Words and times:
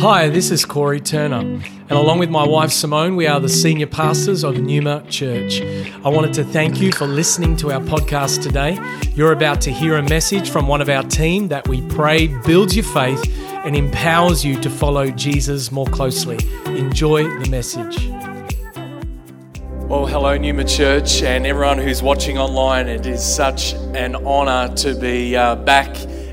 Hi, 0.00 0.28
this 0.28 0.52
is 0.52 0.64
Corey 0.64 1.00
Turner, 1.00 1.38
and 1.40 1.90
along 1.90 2.20
with 2.20 2.30
my 2.30 2.46
wife 2.46 2.70
Simone, 2.70 3.16
we 3.16 3.26
are 3.26 3.40
the 3.40 3.48
senior 3.48 3.88
pastors 3.88 4.44
of 4.44 4.56
Numa 4.56 5.02
Church. 5.08 5.60
I 5.60 6.08
wanted 6.08 6.32
to 6.34 6.44
thank 6.44 6.80
you 6.80 6.92
for 6.92 7.08
listening 7.08 7.56
to 7.56 7.72
our 7.72 7.80
podcast 7.80 8.40
today. 8.40 8.78
You're 9.16 9.32
about 9.32 9.60
to 9.62 9.72
hear 9.72 9.96
a 9.96 10.02
message 10.02 10.50
from 10.50 10.68
one 10.68 10.80
of 10.80 10.88
our 10.88 11.02
team 11.02 11.48
that 11.48 11.66
we 11.66 11.82
pray 11.88 12.28
builds 12.46 12.76
your 12.76 12.84
faith 12.84 13.20
and 13.64 13.74
empowers 13.74 14.44
you 14.44 14.60
to 14.60 14.70
follow 14.70 15.10
Jesus 15.10 15.72
more 15.72 15.86
closely. 15.86 16.38
Enjoy 16.66 17.24
the 17.40 17.50
message. 17.50 18.06
Well, 19.88 20.06
hello, 20.06 20.38
Numa 20.38 20.62
Church, 20.62 21.24
and 21.24 21.44
everyone 21.44 21.78
who's 21.78 22.04
watching 22.04 22.38
online. 22.38 22.86
It 22.86 23.04
is 23.04 23.20
such 23.20 23.72
an 23.96 24.14
honor 24.14 24.72
to 24.76 24.94
be 24.94 25.34
uh, 25.34 25.56
back 25.56 25.88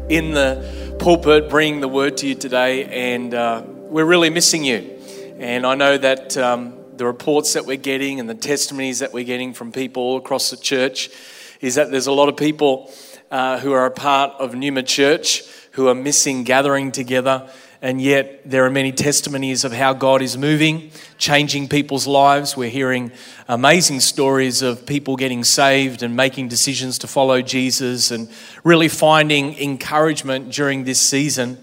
in 0.07 0.35
the 0.35 0.84
pulpit 0.99 1.49
bringing 1.49 1.81
the 1.81 1.87
word 1.87 2.17
to 2.17 2.27
you 2.27 2.35
today, 2.35 2.85
and 3.13 3.33
uh, 3.33 3.63
we're 3.65 4.05
really 4.05 4.29
missing 4.29 4.63
you. 4.63 4.99
And 5.37 5.65
I 5.65 5.75
know 5.75 5.97
that 5.97 6.37
um, 6.37 6.77
the 6.95 7.05
reports 7.05 7.53
that 7.53 7.65
we're 7.65 7.77
getting 7.77 8.19
and 8.19 8.29
the 8.29 8.35
testimonies 8.35 8.99
that 8.99 9.13
we're 9.13 9.25
getting 9.25 9.53
from 9.53 9.71
people 9.71 10.03
all 10.03 10.17
across 10.17 10.49
the 10.49 10.57
church 10.57 11.09
is 11.61 11.75
that 11.75 11.91
there's 11.91 12.07
a 12.07 12.11
lot 12.11 12.29
of 12.29 12.37
people 12.37 12.91
uh, 13.29 13.59
who 13.59 13.71
are 13.73 13.85
a 13.85 13.91
part 13.91 14.33
of 14.39 14.55
Numa 14.55 14.83
Church 14.83 15.43
who 15.71 15.87
are 15.87 15.95
missing 15.95 16.43
gathering 16.43 16.91
together 16.91 17.49
and 17.81 18.01
yet 18.01 18.41
there 18.49 18.65
are 18.65 18.69
many 18.69 18.91
testimonies 18.91 19.63
of 19.63 19.73
how 19.73 19.93
God 19.93 20.21
is 20.21 20.37
moving, 20.37 20.91
changing 21.17 21.67
people's 21.67 22.07
lives. 22.07 22.55
We're 22.55 22.69
hearing 22.69 23.11
amazing 23.47 23.99
stories 23.99 24.61
of 24.61 24.85
people 24.85 25.15
getting 25.15 25.43
saved 25.43 26.01
and 26.01 26.15
making 26.15 26.47
decisions 26.47 26.97
to 26.99 27.07
follow 27.07 27.41
Jesus 27.41 28.11
and 28.11 28.29
really 28.63 28.87
finding 28.87 29.57
encouragement 29.57 30.51
during 30.51 30.83
this 30.83 30.99
season. 30.99 31.57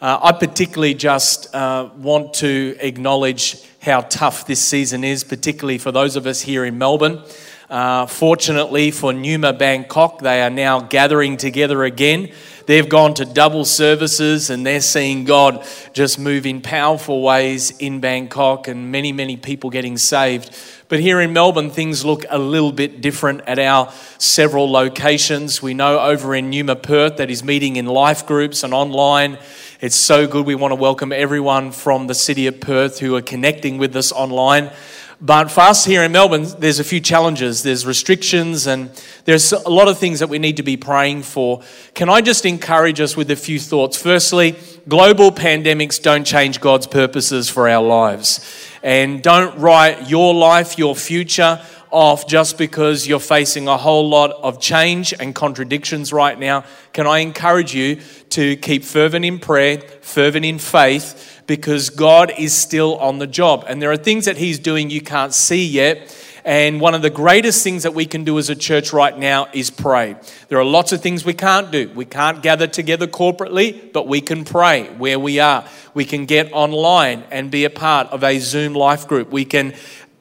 Uh, 0.00 0.18
I 0.22 0.32
particularly 0.32 0.94
just 0.94 1.54
uh, 1.54 1.88
want 1.96 2.34
to 2.34 2.76
acknowledge 2.80 3.62
how 3.80 4.02
tough 4.02 4.46
this 4.46 4.60
season 4.60 5.04
is, 5.04 5.24
particularly 5.24 5.78
for 5.78 5.92
those 5.92 6.16
of 6.16 6.26
us 6.26 6.40
here 6.40 6.64
in 6.64 6.78
Melbourne. 6.78 7.22
Uh, 7.70 8.06
fortunately 8.06 8.90
for 8.90 9.12
Numa 9.12 9.52
Bangkok, 9.52 10.20
they 10.20 10.42
are 10.42 10.50
now 10.50 10.80
gathering 10.80 11.36
together 11.36 11.84
again 11.84 12.30
They've 12.66 12.88
gone 12.88 13.14
to 13.14 13.24
double 13.24 13.64
services 13.64 14.48
and 14.48 14.64
they're 14.64 14.80
seeing 14.80 15.24
God 15.24 15.66
just 15.92 16.18
move 16.18 16.46
in 16.46 16.62
powerful 16.62 17.22
ways 17.22 17.76
in 17.78 18.00
Bangkok 18.00 18.68
and 18.68 18.90
many, 18.90 19.12
many 19.12 19.36
people 19.36 19.68
getting 19.68 19.98
saved. 19.98 20.56
But 20.88 21.00
here 21.00 21.20
in 21.20 21.32
Melbourne, 21.32 21.70
things 21.70 22.04
look 22.04 22.24
a 22.30 22.38
little 22.38 22.72
bit 22.72 23.00
different 23.00 23.42
at 23.42 23.58
our 23.58 23.92
several 24.18 24.70
locations. 24.70 25.60
We 25.60 25.74
know 25.74 25.98
over 25.98 26.34
in 26.34 26.50
Numa 26.50 26.76
Perth 26.76 27.18
that 27.18 27.30
is 27.30 27.44
meeting 27.44 27.76
in 27.76 27.86
life 27.86 28.26
groups 28.26 28.62
and 28.62 28.72
online. 28.72 29.38
It's 29.80 29.96
so 29.96 30.26
good. 30.26 30.46
We 30.46 30.54
want 30.54 30.72
to 30.72 30.76
welcome 30.76 31.12
everyone 31.12 31.72
from 31.72 32.06
the 32.06 32.14
city 32.14 32.46
of 32.46 32.60
Perth 32.60 32.98
who 32.98 33.14
are 33.16 33.22
connecting 33.22 33.76
with 33.76 33.94
us 33.96 34.12
online. 34.12 34.70
But 35.20 35.50
for 35.50 35.60
us 35.60 35.84
here 35.84 36.02
in 36.02 36.12
Melbourne, 36.12 36.46
there's 36.58 36.80
a 36.80 36.84
few 36.84 37.00
challenges. 37.00 37.62
There's 37.62 37.86
restrictions 37.86 38.66
and 38.66 38.90
there's 39.24 39.52
a 39.52 39.68
lot 39.68 39.88
of 39.88 39.98
things 39.98 40.20
that 40.20 40.28
we 40.28 40.38
need 40.38 40.56
to 40.56 40.62
be 40.62 40.76
praying 40.76 41.22
for. 41.22 41.62
Can 41.94 42.08
I 42.08 42.20
just 42.20 42.44
encourage 42.44 43.00
us 43.00 43.16
with 43.16 43.30
a 43.30 43.36
few 43.36 43.58
thoughts? 43.58 44.00
Firstly, 44.00 44.56
global 44.88 45.30
pandemics 45.30 46.02
don't 46.02 46.24
change 46.24 46.60
God's 46.60 46.86
purposes 46.86 47.48
for 47.48 47.68
our 47.68 47.82
lives. 47.82 48.68
And 48.82 49.22
don't 49.22 49.58
write 49.58 50.10
your 50.10 50.34
life, 50.34 50.78
your 50.78 50.94
future 50.94 51.60
off 51.94 52.26
just 52.26 52.58
because 52.58 53.06
you're 53.06 53.20
facing 53.20 53.68
a 53.68 53.76
whole 53.76 54.08
lot 54.08 54.32
of 54.32 54.60
change 54.60 55.14
and 55.18 55.32
contradictions 55.32 56.12
right 56.12 56.36
now. 56.36 56.64
Can 56.92 57.06
I 57.06 57.18
encourage 57.18 57.72
you 57.72 58.00
to 58.30 58.56
keep 58.56 58.82
fervent 58.82 59.24
in 59.24 59.38
prayer, 59.38 59.78
fervent 60.00 60.44
in 60.44 60.58
faith? 60.58 61.33
Because 61.46 61.90
God 61.90 62.32
is 62.38 62.52
still 62.54 62.96
on 62.98 63.18
the 63.18 63.26
job. 63.26 63.64
And 63.68 63.80
there 63.80 63.90
are 63.90 63.96
things 63.96 64.24
that 64.24 64.36
He's 64.36 64.58
doing 64.58 64.90
you 64.90 65.00
can't 65.00 65.32
see 65.32 65.66
yet. 65.66 66.20
And 66.46 66.78
one 66.78 66.94
of 66.94 67.00
the 67.00 67.08
greatest 67.08 67.64
things 67.64 67.84
that 67.84 67.94
we 67.94 68.04
can 68.04 68.24
do 68.24 68.38
as 68.38 68.50
a 68.50 68.54
church 68.54 68.92
right 68.92 69.18
now 69.18 69.48
is 69.54 69.70
pray. 69.70 70.16
There 70.48 70.58
are 70.58 70.64
lots 70.64 70.92
of 70.92 71.00
things 71.00 71.24
we 71.24 71.32
can't 71.32 71.70
do. 71.70 71.90
We 71.94 72.04
can't 72.04 72.42
gather 72.42 72.66
together 72.66 73.06
corporately, 73.06 73.90
but 73.94 74.06
we 74.06 74.20
can 74.20 74.44
pray 74.44 74.88
where 74.98 75.18
we 75.18 75.40
are. 75.40 75.66
We 75.94 76.04
can 76.04 76.26
get 76.26 76.52
online 76.52 77.24
and 77.30 77.50
be 77.50 77.64
a 77.64 77.70
part 77.70 78.08
of 78.08 78.22
a 78.22 78.38
Zoom 78.40 78.74
life 78.74 79.08
group. 79.08 79.30
We 79.30 79.46
can 79.46 79.72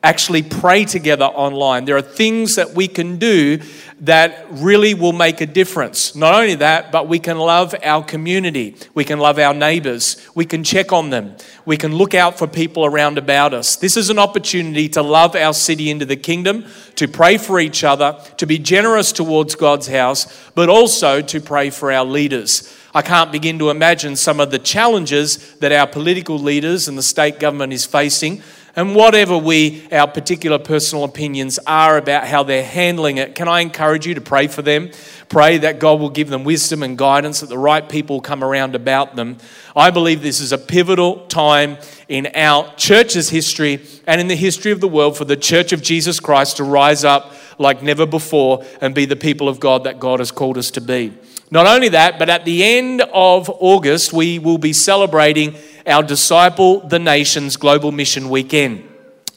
actually 0.03 0.43
pray 0.43 0.83
together 0.83 1.25
online. 1.25 1.85
There 1.85 1.95
are 1.95 2.01
things 2.01 2.55
that 2.55 2.71
we 2.71 2.89
can 2.89 3.17
do 3.17 3.59
that 4.01 4.45
really 4.49 4.93
will 4.93 5.13
make 5.13 5.39
a 5.39 5.45
difference. 5.45 6.13
Not 6.13 6.33
only 6.35 6.55
that, 6.55 6.91
but 6.91 7.07
we 7.07 7.19
can 7.19 7.37
love 7.37 7.73
our 7.81 8.03
community. 8.03 8.75
We 8.93 9.05
can 9.05 9.17
love 9.17 9.39
our 9.39 9.53
neighbors. 9.53 10.17
We 10.35 10.43
can 10.43 10.65
check 10.65 10.91
on 10.91 11.09
them. 11.09 11.37
We 11.65 11.77
can 11.77 11.95
look 11.95 12.13
out 12.13 12.37
for 12.37 12.45
people 12.45 12.85
around 12.85 13.17
about 13.17 13.53
us. 13.53 13.77
This 13.77 13.95
is 13.95 14.09
an 14.09 14.19
opportunity 14.19 14.89
to 14.89 15.01
love 15.01 15.37
our 15.37 15.53
city 15.53 15.89
into 15.89 16.05
the 16.05 16.17
kingdom, 16.17 16.65
to 16.95 17.07
pray 17.07 17.37
for 17.37 17.61
each 17.61 17.85
other, 17.85 18.19
to 18.37 18.45
be 18.45 18.59
generous 18.59 19.13
towards 19.13 19.55
God's 19.55 19.87
house, 19.87 20.27
but 20.53 20.67
also 20.67 21.21
to 21.21 21.39
pray 21.39 21.69
for 21.69 21.93
our 21.93 22.03
leaders. 22.03 22.77
I 22.93 23.03
can't 23.03 23.31
begin 23.31 23.57
to 23.59 23.69
imagine 23.69 24.17
some 24.17 24.41
of 24.41 24.51
the 24.51 24.59
challenges 24.59 25.55
that 25.59 25.71
our 25.71 25.87
political 25.87 26.37
leaders 26.37 26.89
and 26.89 26.97
the 26.97 27.03
state 27.03 27.39
government 27.39 27.71
is 27.71 27.85
facing 27.85 28.43
and 28.75 28.95
whatever 28.95 29.37
we, 29.37 29.87
our 29.91 30.07
particular 30.07 30.57
personal 30.57 31.03
opinions 31.03 31.59
are 31.67 31.97
about 31.97 32.25
how 32.25 32.41
they're 32.41 32.65
handling 32.65 33.17
it, 33.17 33.35
can 33.35 33.47
I 33.47 33.59
encourage 33.61 34.07
you 34.07 34.15
to 34.15 34.21
pray 34.21 34.47
for 34.47 34.63
them? 34.63 34.89
Pray 35.29 35.59
that 35.59 35.79
God 35.79 35.99
will 35.99 36.09
give 36.09 36.29
them 36.29 36.43
wisdom 36.43 36.81
and 36.81 36.97
guidance, 36.97 37.41
that 37.41 37.49
the 37.49 37.57
right 37.57 37.87
people 37.87 38.19
come 38.19 38.43
around 38.43 38.73
about 38.73 39.15
them. 39.15 39.37
I 39.75 39.91
believe 39.91 40.23
this 40.23 40.39
is 40.39 40.51
a 40.51 40.57
pivotal 40.57 41.27
time 41.27 41.77
in 42.07 42.27
our 42.33 42.73
church's 42.75 43.29
history 43.29 43.85
and 44.07 44.19
in 44.19 44.27
the 44.27 44.35
history 44.35 44.71
of 44.71 44.81
the 44.81 44.87
world 44.87 45.17
for 45.17 45.25
the 45.25 45.37
church 45.37 45.71
of 45.71 45.83
Jesus 45.83 46.19
Christ 46.19 46.57
to 46.57 46.63
rise 46.63 47.03
up 47.03 47.33
like 47.59 47.83
never 47.83 48.07
before 48.07 48.65
and 48.81 48.95
be 48.95 49.05
the 49.05 49.15
people 49.15 49.47
of 49.47 49.59
God 49.59 49.83
that 49.83 49.99
God 49.99 50.19
has 50.19 50.31
called 50.31 50.57
us 50.57 50.71
to 50.71 50.81
be. 50.81 51.13
Not 51.51 51.67
only 51.67 51.89
that, 51.89 52.17
but 52.17 52.29
at 52.29 52.45
the 52.45 52.63
end 52.63 53.01
of 53.13 53.47
August, 53.59 54.11
we 54.11 54.39
will 54.39 54.57
be 54.57 54.73
celebrating 54.73 55.55
our 55.85 56.03
Disciple 56.03 56.79
the 56.81 56.99
Nations 56.99 57.57
Global 57.57 57.91
Mission 57.91 58.29
Weekend. 58.29 58.89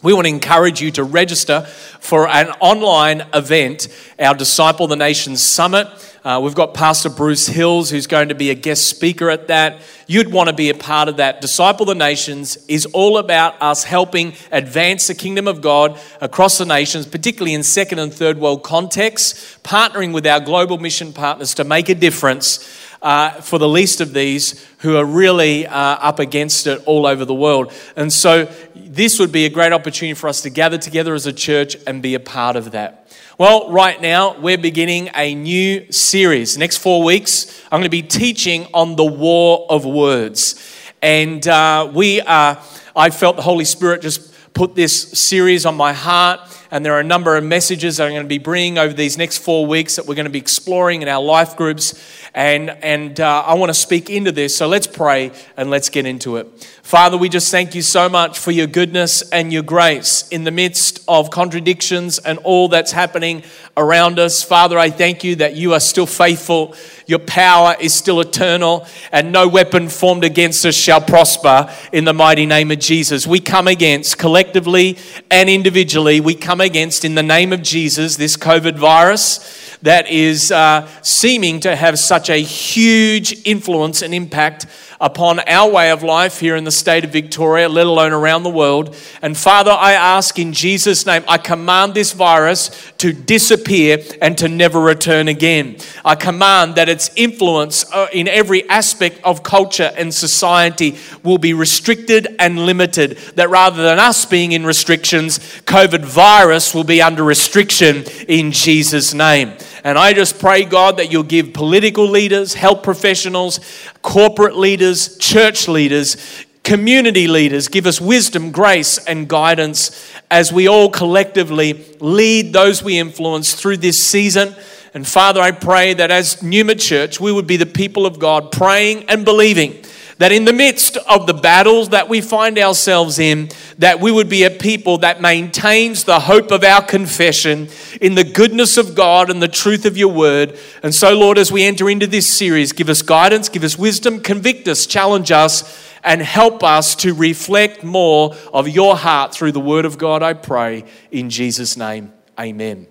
We 0.02 0.12
want 0.12 0.26
to 0.26 0.32
encourage 0.32 0.80
you 0.80 0.90
to 0.92 1.04
register 1.04 1.62
for 1.62 2.28
an 2.28 2.50
online 2.60 3.26
event, 3.34 3.88
our 4.18 4.34
Disciple 4.34 4.86
the 4.86 4.94
Nations 4.94 5.42
Summit. 5.42 5.88
Uh, 6.22 6.40
we've 6.40 6.54
got 6.54 6.74
Pastor 6.74 7.08
Bruce 7.08 7.46
Hills, 7.46 7.90
who's 7.90 8.06
going 8.06 8.28
to 8.28 8.34
be 8.34 8.50
a 8.50 8.54
guest 8.54 8.88
speaker 8.88 9.30
at 9.30 9.48
that. 9.48 9.80
You'd 10.06 10.30
want 10.30 10.48
to 10.48 10.54
be 10.54 10.70
a 10.70 10.74
part 10.74 11.08
of 11.08 11.16
that. 11.16 11.40
Disciple 11.40 11.86
the 11.86 11.94
Nations 11.94 12.56
is 12.68 12.84
all 12.86 13.18
about 13.18 13.60
us 13.62 13.84
helping 13.84 14.34
advance 14.52 15.06
the 15.06 15.14
kingdom 15.14 15.48
of 15.48 15.60
God 15.60 15.98
across 16.20 16.58
the 16.58 16.66
nations, 16.66 17.06
particularly 17.06 17.54
in 17.54 17.62
second 17.62 17.98
and 17.98 18.12
third 18.12 18.38
world 18.38 18.62
contexts, 18.62 19.58
partnering 19.64 20.12
with 20.12 20.26
our 20.26 20.40
global 20.40 20.78
mission 20.78 21.12
partners 21.12 21.54
to 21.54 21.64
make 21.64 21.88
a 21.88 21.94
difference 21.94 22.85
uh, 23.02 23.30
for 23.40 23.58
the 23.58 23.68
least 23.68 24.00
of 24.00 24.12
these 24.12 24.66
who 24.78 24.96
are 24.96 25.04
really 25.04 25.66
uh, 25.66 25.74
up 25.74 26.18
against 26.18 26.66
it 26.66 26.82
all 26.86 27.06
over 27.06 27.24
the 27.24 27.34
world. 27.34 27.72
And 27.96 28.12
so, 28.12 28.44
this 28.74 29.18
would 29.18 29.32
be 29.32 29.44
a 29.44 29.50
great 29.50 29.72
opportunity 29.72 30.14
for 30.14 30.28
us 30.28 30.42
to 30.42 30.50
gather 30.50 30.78
together 30.78 31.14
as 31.14 31.26
a 31.26 31.32
church 31.32 31.76
and 31.86 32.02
be 32.02 32.14
a 32.14 32.20
part 32.20 32.56
of 32.56 32.70
that. 32.72 33.14
Well, 33.38 33.70
right 33.70 34.00
now, 34.00 34.38
we're 34.38 34.56
beginning 34.56 35.10
a 35.14 35.34
new 35.34 35.92
series. 35.92 36.56
Next 36.56 36.78
four 36.78 37.04
weeks, 37.04 37.62
I'm 37.64 37.80
going 37.80 37.82
to 37.82 37.90
be 37.90 38.02
teaching 38.02 38.66
on 38.72 38.96
the 38.96 39.04
war 39.04 39.66
of 39.68 39.84
words. 39.84 40.54
And 41.02 41.46
uh, 41.46 41.90
we 41.92 42.22
are, 42.22 42.58
I 42.94 43.10
felt 43.10 43.36
the 43.36 43.42
Holy 43.42 43.66
Spirit 43.66 44.00
just 44.00 44.32
put 44.54 44.74
this 44.74 45.12
series 45.12 45.66
on 45.66 45.76
my 45.76 45.92
heart 45.92 46.40
and 46.76 46.84
there 46.84 46.92
are 46.92 47.00
a 47.00 47.04
number 47.04 47.38
of 47.38 47.42
messages 47.42 47.96
that 47.96 48.04
I'm 48.04 48.12
going 48.12 48.24
to 48.24 48.28
be 48.28 48.36
bringing 48.36 48.76
over 48.76 48.92
these 48.92 49.16
next 49.16 49.38
four 49.38 49.64
weeks 49.64 49.96
that 49.96 50.04
we're 50.04 50.14
going 50.14 50.26
to 50.26 50.30
be 50.30 50.38
exploring 50.38 51.00
in 51.00 51.08
our 51.08 51.22
life 51.22 51.56
groups. 51.56 51.94
And, 52.34 52.68
and 52.68 53.18
uh, 53.18 53.44
I 53.46 53.54
want 53.54 53.70
to 53.70 53.74
speak 53.74 54.10
into 54.10 54.30
this. 54.30 54.54
So 54.54 54.68
let's 54.68 54.86
pray 54.86 55.32
and 55.56 55.70
let's 55.70 55.88
get 55.88 56.04
into 56.04 56.36
it. 56.36 56.68
Father, 56.82 57.16
we 57.16 57.30
just 57.30 57.50
thank 57.50 57.74
you 57.74 57.80
so 57.80 58.10
much 58.10 58.38
for 58.38 58.50
your 58.50 58.66
goodness 58.66 59.28
and 59.30 59.52
your 59.52 59.62
grace 59.62 60.28
in 60.28 60.44
the 60.44 60.50
midst 60.50 61.02
of 61.08 61.30
contradictions 61.30 62.18
and 62.18 62.38
all 62.40 62.68
that's 62.68 62.92
happening 62.92 63.42
around 63.76 64.18
us. 64.18 64.42
Father, 64.42 64.78
I 64.78 64.90
thank 64.90 65.24
you 65.24 65.36
that 65.36 65.56
you 65.56 65.72
are 65.72 65.80
still 65.80 66.06
faithful. 66.06 66.76
Your 67.06 67.18
power 67.18 67.74
is 67.78 67.94
still 67.94 68.20
eternal, 68.20 68.86
and 69.12 69.32
no 69.32 69.48
weapon 69.48 69.88
formed 69.88 70.24
against 70.24 70.64
us 70.64 70.74
shall 70.74 71.00
prosper 71.00 71.72
in 71.92 72.04
the 72.04 72.14
mighty 72.14 72.46
name 72.46 72.70
of 72.70 72.78
Jesus. 72.78 73.26
We 73.26 73.40
come 73.40 73.68
against 73.68 74.18
collectively 74.18 74.98
and 75.30 75.48
individually, 75.48 76.20
we 76.20 76.34
come 76.34 76.60
against 76.66 77.04
in 77.04 77.14
the 77.14 77.22
name 77.22 77.52
of 77.52 77.62
Jesus 77.62 78.16
this 78.16 78.36
COVID 78.36 78.76
virus 78.76 79.78
that 79.80 80.10
is 80.10 80.52
uh, 80.52 80.86
seeming 81.00 81.60
to 81.60 81.74
have 81.74 81.98
such 81.98 82.28
a 82.28 82.36
huge 82.36 83.46
influence 83.46 84.02
and 84.02 84.12
impact 84.12 84.66
upon 85.00 85.40
our 85.40 85.70
way 85.70 85.90
of 85.90 86.02
life 86.02 86.40
here 86.40 86.56
in 86.56 86.64
the 86.64 86.70
state 86.70 87.04
of 87.04 87.12
Victoria, 87.12 87.68
let 87.68 87.86
alone 87.86 88.12
around 88.12 88.42
the 88.42 88.50
world. 88.50 88.96
And 89.22 89.36
Father, 89.36 89.70
I 89.70 89.92
ask 89.92 90.38
in 90.38 90.52
Jesus' 90.52 91.06
name, 91.06 91.24
I 91.28 91.38
command 91.38 91.94
this 91.94 92.12
virus 92.12 92.70
to 92.98 93.12
disappear 93.12 93.98
and 94.22 94.36
to 94.38 94.48
never 94.48 94.80
return 94.80 95.28
again. 95.28 95.76
I 96.04 96.14
command 96.14 96.76
that 96.76 96.88
its 96.88 97.10
influence 97.16 97.90
uh, 97.92 98.08
in 98.12 98.28
every 98.28 98.68
aspect 98.68 99.20
of 99.24 99.42
culture 99.42 99.92
and 99.96 100.12
society 100.12 100.96
will 101.22 101.38
be 101.38 101.52
restricted 101.52 102.28
and 102.38 102.66
limited. 102.66 103.18
That 103.36 103.50
rather 103.50 103.82
than 103.82 103.98
us 103.98 104.24
being 104.24 104.52
in 104.52 104.64
restrictions, 104.64 105.38
COVID 105.66 106.04
virus 106.04 106.74
will 106.74 106.84
be 106.84 107.02
under 107.02 107.22
restriction 107.22 108.04
in 108.28 108.52
Jesus' 108.52 109.12
name. 109.12 109.52
And 109.86 109.96
I 109.96 110.14
just 110.14 110.40
pray, 110.40 110.64
God, 110.64 110.96
that 110.96 111.12
you'll 111.12 111.22
give 111.22 111.52
political 111.52 112.08
leaders, 112.08 112.54
health 112.54 112.82
professionals, 112.82 113.60
corporate 114.02 114.56
leaders, 114.56 114.85
church 115.18 115.68
leaders, 115.68 116.16
community 116.62 117.28
leaders, 117.28 117.68
give 117.68 117.86
us 117.86 118.00
wisdom, 118.00 118.50
grace, 118.50 118.98
and 119.06 119.28
guidance 119.28 120.12
as 120.30 120.52
we 120.52 120.68
all 120.68 120.90
collectively 120.90 121.84
lead 122.00 122.52
those 122.52 122.82
we 122.82 122.98
influence 122.98 123.54
through 123.54 123.76
this 123.76 124.02
season. 124.02 124.54
And 124.94 125.06
Father, 125.06 125.40
I 125.40 125.50
pray 125.50 125.94
that 125.94 126.10
as 126.10 126.42
Numa 126.42 126.74
Church, 126.74 127.20
we 127.20 127.30
would 127.30 127.46
be 127.46 127.56
the 127.56 127.66
people 127.66 128.06
of 128.06 128.18
God 128.18 128.50
praying 128.52 129.04
and 129.08 129.24
believing 129.24 129.84
that 130.18 130.32
in 130.32 130.46
the 130.46 130.52
midst 130.52 130.96
of 130.96 131.26
the 131.26 131.34
battles 131.34 131.90
that 131.90 132.08
we 132.08 132.20
find 132.20 132.58
ourselves 132.58 133.18
in, 133.18 133.50
that 133.78 134.00
we 134.00 134.10
would 134.10 134.28
be 134.28 134.44
a 134.44 134.50
people 134.50 134.98
that 134.98 135.20
maintains 135.20 136.04
the 136.04 136.20
hope 136.20 136.50
of 136.50 136.64
our 136.64 136.82
confession 136.82 137.68
in 138.00 138.14
the 138.14 138.24
goodness 138.24 138.78
of 138.78 138.94
God 138.94 139.30
and 139.30 139.42
the 139.42 139.48
truth 139.48 139.84
of 139.84 139.96
your 139.96 140.12
word. 140.12 140.58
And 140.82 140.94
so, 140.94 141.14
Lord, 141.14 141.36
as 141.36 141.52
we 141.52 141.64
enter 141.64 141.90
into 141.90 142.06
this 142.06 142.26
series, 142.26 142.72
give 142.72 142.88
us 142.88 143.02
guidance, 143.02 143.50
give 143.50 143.64
us 143.64 143.78
wisdom, 143.78 144.20
convict 144.20 144.68
us, 144.68 144.86
challenge 144.86 145.30
us, 145.30 145.84
and 146.02 146.22
help 146.22 146.62
us 146.62 146.94
to 146.96 147.12
reflect 147.12 147.84
more 147.84 148.34
of 148.54 148.68
your 148.68 148.96
heart 148.96 149.34
through 149.34 149.52
the 149.52 149.60
word 149.60 149.84
of 149.84 149.98
God, 149.98 150.22
I 150.22 150.32
pray. 150.32 150.84
In 151.10 151.28
Jesus' 151.28 151.76
name, 151.76 152.12
amen. 152.38 152.86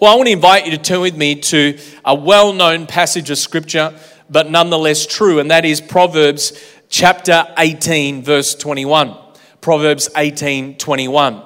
Well, 0.00 0.12
I 0.12 0.16
want 0.16 0.28
to 0.28 0.32
invite 0.32 0.64
you 0.64 0.70
to 0.70 0.78
turn 0.78 1.00
with 1.00 1.16
me 1.16 1.34
to 1.36 1.78
a 2.04 2.14
well 2.14 2.52
known 2.52 2.86
passage 2.86 3.30
of 3.30 3.36
scripture 3.36 3.94
but 4.30 4.50
nonetheless 4.50 5.06
true, 5.06 5.38
and 5.38 5.50
that 5.50 5.64
is 5.64 5.80
Proverbs 5.80 6.52
chapter 6.88 7.46
18, 7.58 8.22
verse 8.22 8.54
21. 8.54 9.16
Proverbs 9.60 10.08
18, 10.16 10.76
21. 10.76 11.42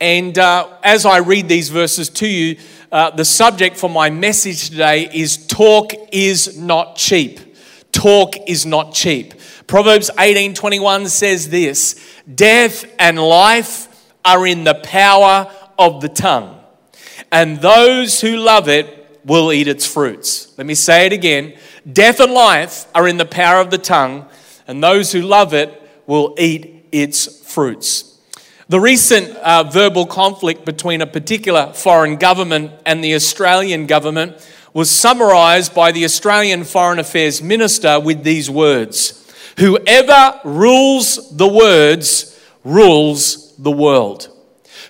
And 0.00 0.38
uh, 0.38 0.76
as 0.82 1.06
I 1.06 1.18
read 1.18 1.48
these 1.48 1.68
verses 1.68 2.08
to 2.10 2.26
you, 2.26 2.58
uh, 2.92 3.10
the 3.10 3.24
subject 3.24 3.76
for 3.76 3.90
my 3.90 4.10
message 4.10 4.70
today 4.70 5.08
is 5.12 5.46
talk 5.46 5.92
is 6.12 6.58
not 6.58 6.96
cheap. 6.96 7.40
Talk 7.92 8.34
is 8.46 8.66
not 8.66 8.92
cheap. 8.92 9.34
Proverbs 9.66 10.10
18, 10.18 10.54
21 10.54 11.08
says 11.08 11.48
this 11.48 12.00
Death 12.32 12.84
and 12.98 13.18
life 13.18 14.12
are 14.24 14.46
in 14.46 14.64
the 14.64 14.74
power 14.74 15.50
of 15.78 16.00
the 16.00 16.08
tongue, 16.08 16.60
and 17.32 17.58
those 17.58 18.20
who 18.20 18.36
love 18.36 18.68
it 18.68 19.20
will 19.24 19.52
eat 19.52 19.66
its 19.66 19.86
fruits. 19.86 20.56
Let 20.56 20.66
me 20.66 20.74
say 20.74 21.06
it 21.06 21.12
again. 21.12 21.58
Death 21.90 22.18
and 22.18 22.32
life 22.32 22.86
are 22.94 23.06
in 23.06 23.16
the 23.16 23.24
power 23.24 23.60
of 23.60 23.70
the 23.70 23.78
tongue, 23.78 24.26
and 24.66 24.82
those 24.82 25.12
who 25.12 25.22
love 25.22 25.54
it 25.54 25.82
will 26.06 26.34
eat 26.36 26.88
its 26.90 27.46
fruits. 27.46 28.18
The 28.68 28.80
recent 28.80 29.36
uh, 29.36 29.62
verbal 29.62 30.06
conflict 30.06 30.64
between 30.64 31.00
a 31.00 31.06
particular 31.06 31.72
foreign 31.72 32.16
government 32.16 32.72
and 32.84 33.04
the 33.04 33.14
Australian 33.14 33.86
government 33.86 34.44
was 34.74 34.90
summarised 34.90 35.74
by 35.74 35.92
the 35.92 36.04
Australian 36.04 36.64
Foreign 36.64 36.98
Affairs 36.98 37.40
Minister 37.40 38.00
with 38.00 38.24
these 38.24 38.50
words 38.50 39.22
Whoever 39.58 40.40
rules 40.44 41.34
the 41.36 41.46
words 41.46 42.38
rules 42.64 43.56
the 43.56 43.70
world. 43.70 44.28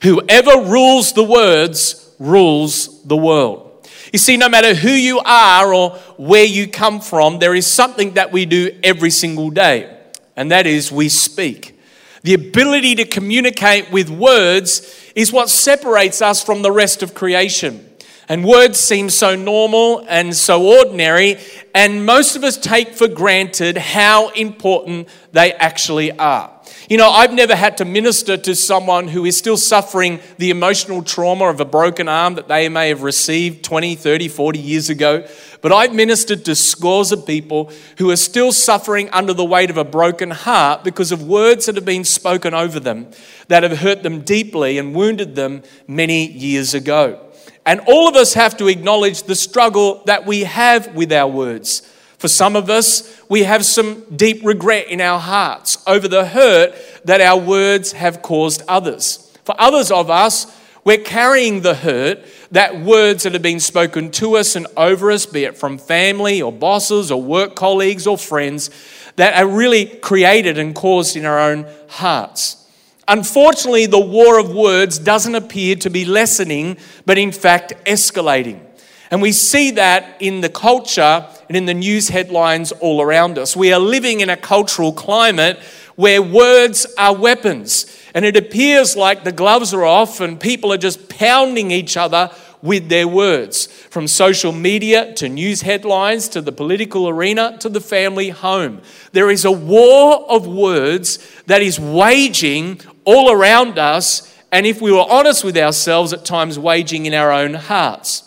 Whoever 0.02 0.62
rules 0.62 1.12
the 1.12 1.22
words 1.22 2.10
rules 2.18 3.02
the 3.04 3.16
world. 3.16 3.65
You 4.12 4.18
see, 4.18 4.36
no 4.36 4.48
matter 4.48 4.74
who 4.74 4.90
you 4.90 5.20
are 5.20 5.74
or 5.74 5.90
where 6.16 6.44
you 6.44 6.68
come 6.68 7.00
from, 7.00 7.38
there 7.38 7.54
is 7.54 7.66
something 7.66 8.14
that 8.14 8.32
we 8.32 8.46
do 8.46 8.78
every 8.82 9.10
single 9.10 9.50
day, 9.50 9.96
and 10.36 10.50
that 10.50 10.66
is 10.66 10.92
we 10.92 11.08
speak. 11.08 11.78
The 12.22 12.34
ability 12.34 12.96
to 12.96 13.04
communicate 13.04 13.90
with 13.92 14.10
words 14.10 15.10
is 15.14 15.32
what 15.32 15.48
separates 15.48 16.20
us 16.20 16.42
from 16.42 16.62
the 16.62 16.72
rest 16.72 17.02
of 17.02 17.14
creation. 17.14 17.88
And 18.28 18.44
words 18.44 18.80
seem 18.80 19.08
so 19.10 19.36
normal 19.36 20.04
and 20.08 20.34
so 20.34 20.66
ordinary, 20.66 21.38
and 21.74 22.04
most 22.04 22.34
of 22.34 22.42
us 22.42 22.56
take 22.56 22.94
for 22.94 23.06
granted 23.06 23.76
how 23.76 24.30
important 24.30 25.08
they 25.30 25.52
actually 25.52 26.10
are. 26.18 26.55
You 26.88 26.98
know, 26.98 27.10
I've 27.10 27.32
never 27.32 27.56
had 27.56 27.76
to 27.78 27.84
minister 27.84 28.36
to 28.36 28.54
someone 28.54 29.08
who 29.08 29.24
is 29.24 29.36
still 29.36 29.56
suffering 29.56 30.20
the 30.38 30.50
emotional 30.50 31.02
trauma 31.02 31.46
of 31.46 31.60
a 31.60 31.64
broken 31.64 32.08
arm 32.08 32.34
that 32.34 32.48
they 32.48 32.68
may 32.68 32.88
have 32.88 33.02
received 33.02 33.64
20, 33.64 33.96
30, 33.96 34.28
40 34.28 34.58
years 34.58 34.88
ago. 34.88 35.26
But 35.62 35.72
I've 35.72 35.94
ministered 35.94 36.44
to 36.44 36.54
scores 36.54 37.12
of 37.12 37.26
people 37.26 37.72
who 37.98 38.10
are 38.10 38.16
still 38.16 38.52
suffering 38.52 39.10
under 39.10 39.32
the 39.32 39.44
weight 39.44 39.70
of 39.70 39.76
a 39.76 39.84
broken 39.84 40.30
heart 40.30 40.84
because 40.84 41.12
of 41.12 41.26
words 41.26 41.66
that 41.66 41.74
have 41.74 41.84
been 41.84 42.04
spoken 42.04 42.54
over 42.54 42.78
them 42.78 43.08
that 43.48 43.62
have 43.62 43.78
hurt 43.78 44.02
them 44.02 44.20
deeply 44.20 44.78
and 44.78 44.94
wounded 44.94 45.34
them 45.34 45.62
many 45.86 46.26
years 46.26 46.74
ago. 46.74 47.20
And 47.64 47.80
all 47.88 48.08
of 48.08 48.14
us 48.14 48.34
have 48.34 48.56
to 48.58 48.68
acknowledge 48.68 49.24
the 49.24 49.34
struggle 49.34 50.02
that 50.06 50.24
we 50.24 50.44
have 50.44 50.94
with 50.94 51.12
our 51.12 51.28
words. 51.28 51.82
For 52.18 52.28
some 52.28 52.56
of 52.56 52.70
us, 52.70 53.20
we 53.28 53.42
have 53.42 53.64
some 53.64 54.04
deep 54.16 54.44
regret 54.44 54.88
in 54.88 55.00
our 55.00 55.18
hearts 55.20 55.82
over 55.86 56.08
the 56.08 56.26
hurt 56.26 56.74
that 57.04 57.20
our 57.20 57.38
words 57.38 57.92
have 57.92 58.22
caused 58.22 58.62
others. 58.68 59.36
For 59.44 59.54
others 59.58 59.90
of 59.90 60.10
us, 60.10 60.46
we're 60.84 60.98
carrying 60.98 61.62
the 61.62 61.74
hurt 61.74 62.24
that 62.52 62.80
words 62.80 63.24
that 63.24 63.32
have 63.32 63.42
been 63.42 63.60
spoken 63.60 64.10
to 64.12 64.36
us 64.36 64.56
and 64.56 64.66
over 64.76 65.10
us, 65.10 65.26
be 65.26 65.44
it 65.44 65.58
from 65.58 65.78
family 65.78 66.40
or 66.40 66.52
bosses 66.52 67.10
or 67.10 67.20
work 67.20 67.54
colleagues 67.54 68.06
or 68.06 68.16
friends, 68.16 68.70
that 69.16 69.34
are 69.36 69.48
really 69.48 69.86
created 69.86 70.58
and 70.58 70.74
caused 70.74 71.16
in 71.16 71.26
our 71.26 71.38
own 71.38 71.66
hearts. 71.88 72.64
Unfortunately, 73.08 73.86
the 73.86 74.00
war 74.00 74.38
of 74.38 74.50
words 74.50 74.98
doesn't 74.98 75.34
appear 75.34 75.76
to 75.76 75.90
be 75.90 76.04
lessening, 76.04 76.76
but 77.04 77.18
in 77.18 77.30
fact 77.30 77.72
escalating. 77.84 78.65
And 79.10 79.22
we 79.22 79.32
see 79.32 79.72
that 79.72 80.16
in 80.20 80.40
the 80.40 80.48
culture 80.48 81.26
and 81.48 81.56
in 81.56 81.66
the 81.66 81.74
news 81.74 82.08
headlines 82.08 82.72
all 82.72 83.00
around 83.00 83.38
us. 83.38 83.56
We 83.56 83.72
are 83.72 83.78
living 83.78 84.20
in 84.20 84.30
a 84.30 84.36
cultural 84.36 84.92
climate 84.92 85.58
where 85.94 86.20
words 86.20 86.86
are 86.98 87.14
weapons. 87.14 87.86
And 88.14 88.24
it 88.24 88.36
appears 88.36 88.96
like 88.96 89.24
the 89.24 89.32
gloves 89.32 89.72
are 89.72 89.84
off 89.84 90.20
and 90.20 90.40
people 90.40 90.72
are 90.72 90.78
just 90.78 91.08
pounding 91.08 91.70
each 91.70 91.96
other 91.96 92.30
with 92.62 92.88
their 92.88 93.06
words. 93.06 93.66
From 93.66 94.08
social 94.08 94.52
media 94.52 95.14
to 95.14 95.28
news 95.28 95.62
headlines 95.62 96.28
to 96.30 96.40
the 96.40 96.52
political 96.52 97.08
arena 97.08 97.56
to 97.60 97.68
the 97.68 97.80
family 97.80 98.30
home. 98.30 98.82
There 99.12 99.30
is 99.30 99.44
a 99.44 99.52
war 99.52 100.26
of 100.28 100.46
words 100.46 101.18
that 101.46 101.62
is 101.62 101.78
waging 101.78 102.80
all 103.04 103.30
around 103.30 103.78
us, 103.78 104.34
and 104.50 104.66
if 104.66 104.80
we 104.80 104.90
were 104.90 105.06
honest 105.08 105.44
with 105.44 105.56
ourselves, 105.56 106.12
at 106.12 106.24
times 106.24 106.58
waging 106.58 107.06
in 107.06 107.14
our 107.14 107.30
own 107.30 107.54
hearts. 107.54 108.25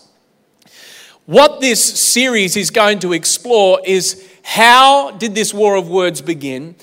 What 1.30 1.62
this 1.62 1.84
series 1.84 2.58
is 2.58 2.72
going 2.72 2.98
to 3.02 3.14
explore 3.14 3.80
is 3.86 4.28
how 4.42 5.12
did 5.12 5.36
this 5.36 5.54
war 5.54 5.76
of 5.76 5.88
words 5.88 6.24
begin? 6.24 6.74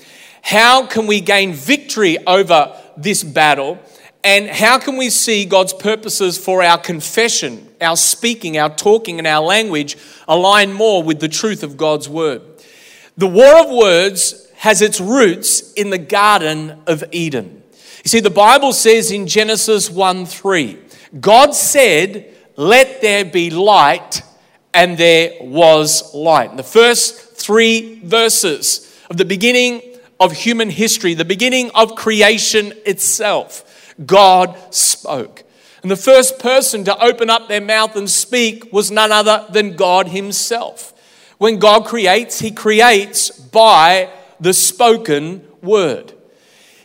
How 0.41 0.85
can 0.85 1.05
we 1.05 1.19
gain 1.19 1.51
victory 1.51 2.17
over 2.25 2.73
this 2.95 3.25
battle? 3.25 3.77
And 4.23 4.47
how 4.47 4.79
can 4.79 4.95
we 4.95 5.09
see 5.09 5.43
God's 5.43 5.73
purposes 5.73 6.37
for 6.37 6.63
our 6.63 6.77
confession, 6.77 7.67
our 7.81 7.97
speaking, 7.97 8.57
our 8.57 8.73
talking, 8.73 9.17
and 9.17 9.27
our 9.27 9.43
language 9.43 9.97
align 10.29 10.71
more 10.71 11.03
with 11.03 11.19
the 11.19 11.27
truth 11.27 11.61
of 11.61 11.75
God's 11.75 12.07
word? 12.07 12.41
The 13.17 13.27
war 13.27 13.65
of 13.65 13.69
words 13.69 14.49
has 14.59 14.81
its 14.81 15.01
roots 15.01 15.73
in 15.73 15.89
the 15.89 15.97
Garden 15.97 16.83
of 16.87 17.03
Eden. 17.11 17.63
You 18.05 18.07
see, 18.07 18.21
the 18.21 18.29
Bible 18.29 18.71
says 18.71 19.11
in 19.11 19.27
Genesis 19.27 19.89
1 19.89 20.25
3, 20.25 20.79
God 21.19 21.53
said, 21.53 22.33
Let 22.55 23.01
there 23.01 23.25
be 23.25 23.49
light, 23.49 24.21
and 24.77 24.95
there 24.95 25.31
was 25.41 26.13
light. 26.13 26.55
the 26.55 26.61
first 26.61 27.35
three 27.35 27.99
verses 28.03 28.95
of 29.09 29.17
the 29.17 29.25
beginning 29.25 29.81
of 30.19 30.31
human 30.31 30.69
history, 30.69 31.15
the 31.15 31.25
beginning 31.25 31.71
of 31.73 31.95
creation 31.95 32.73
itself, 32.85 33.95
God 34.05 34.55
spoke. 34.69 35.43
And 35.81 35.89
the 35.89 35.95
first 35.95 36.37
person 36.37 36.83
to 36.83 37.03
open 37.03 37.27
up 37.27 37.47
their 37.47 37.59
mouth 37.59 37.95
and 37.95 38.07
speak 38.07 38.71
was 38.71 38.91
none 38.91 39.11
other 39.11 39.47
than 39.49 39.75
God 39.75 40.09
Himself. 40.09 40.93
When 41.39 41.57
God 41.57 41.85
creates, 41.85 42.37
He 42.37 42.51
creates 42.51 43.31
by 43.31 44.11
the 44.39 44.53
spoken 44.53 45.43
word. 45.63 46.13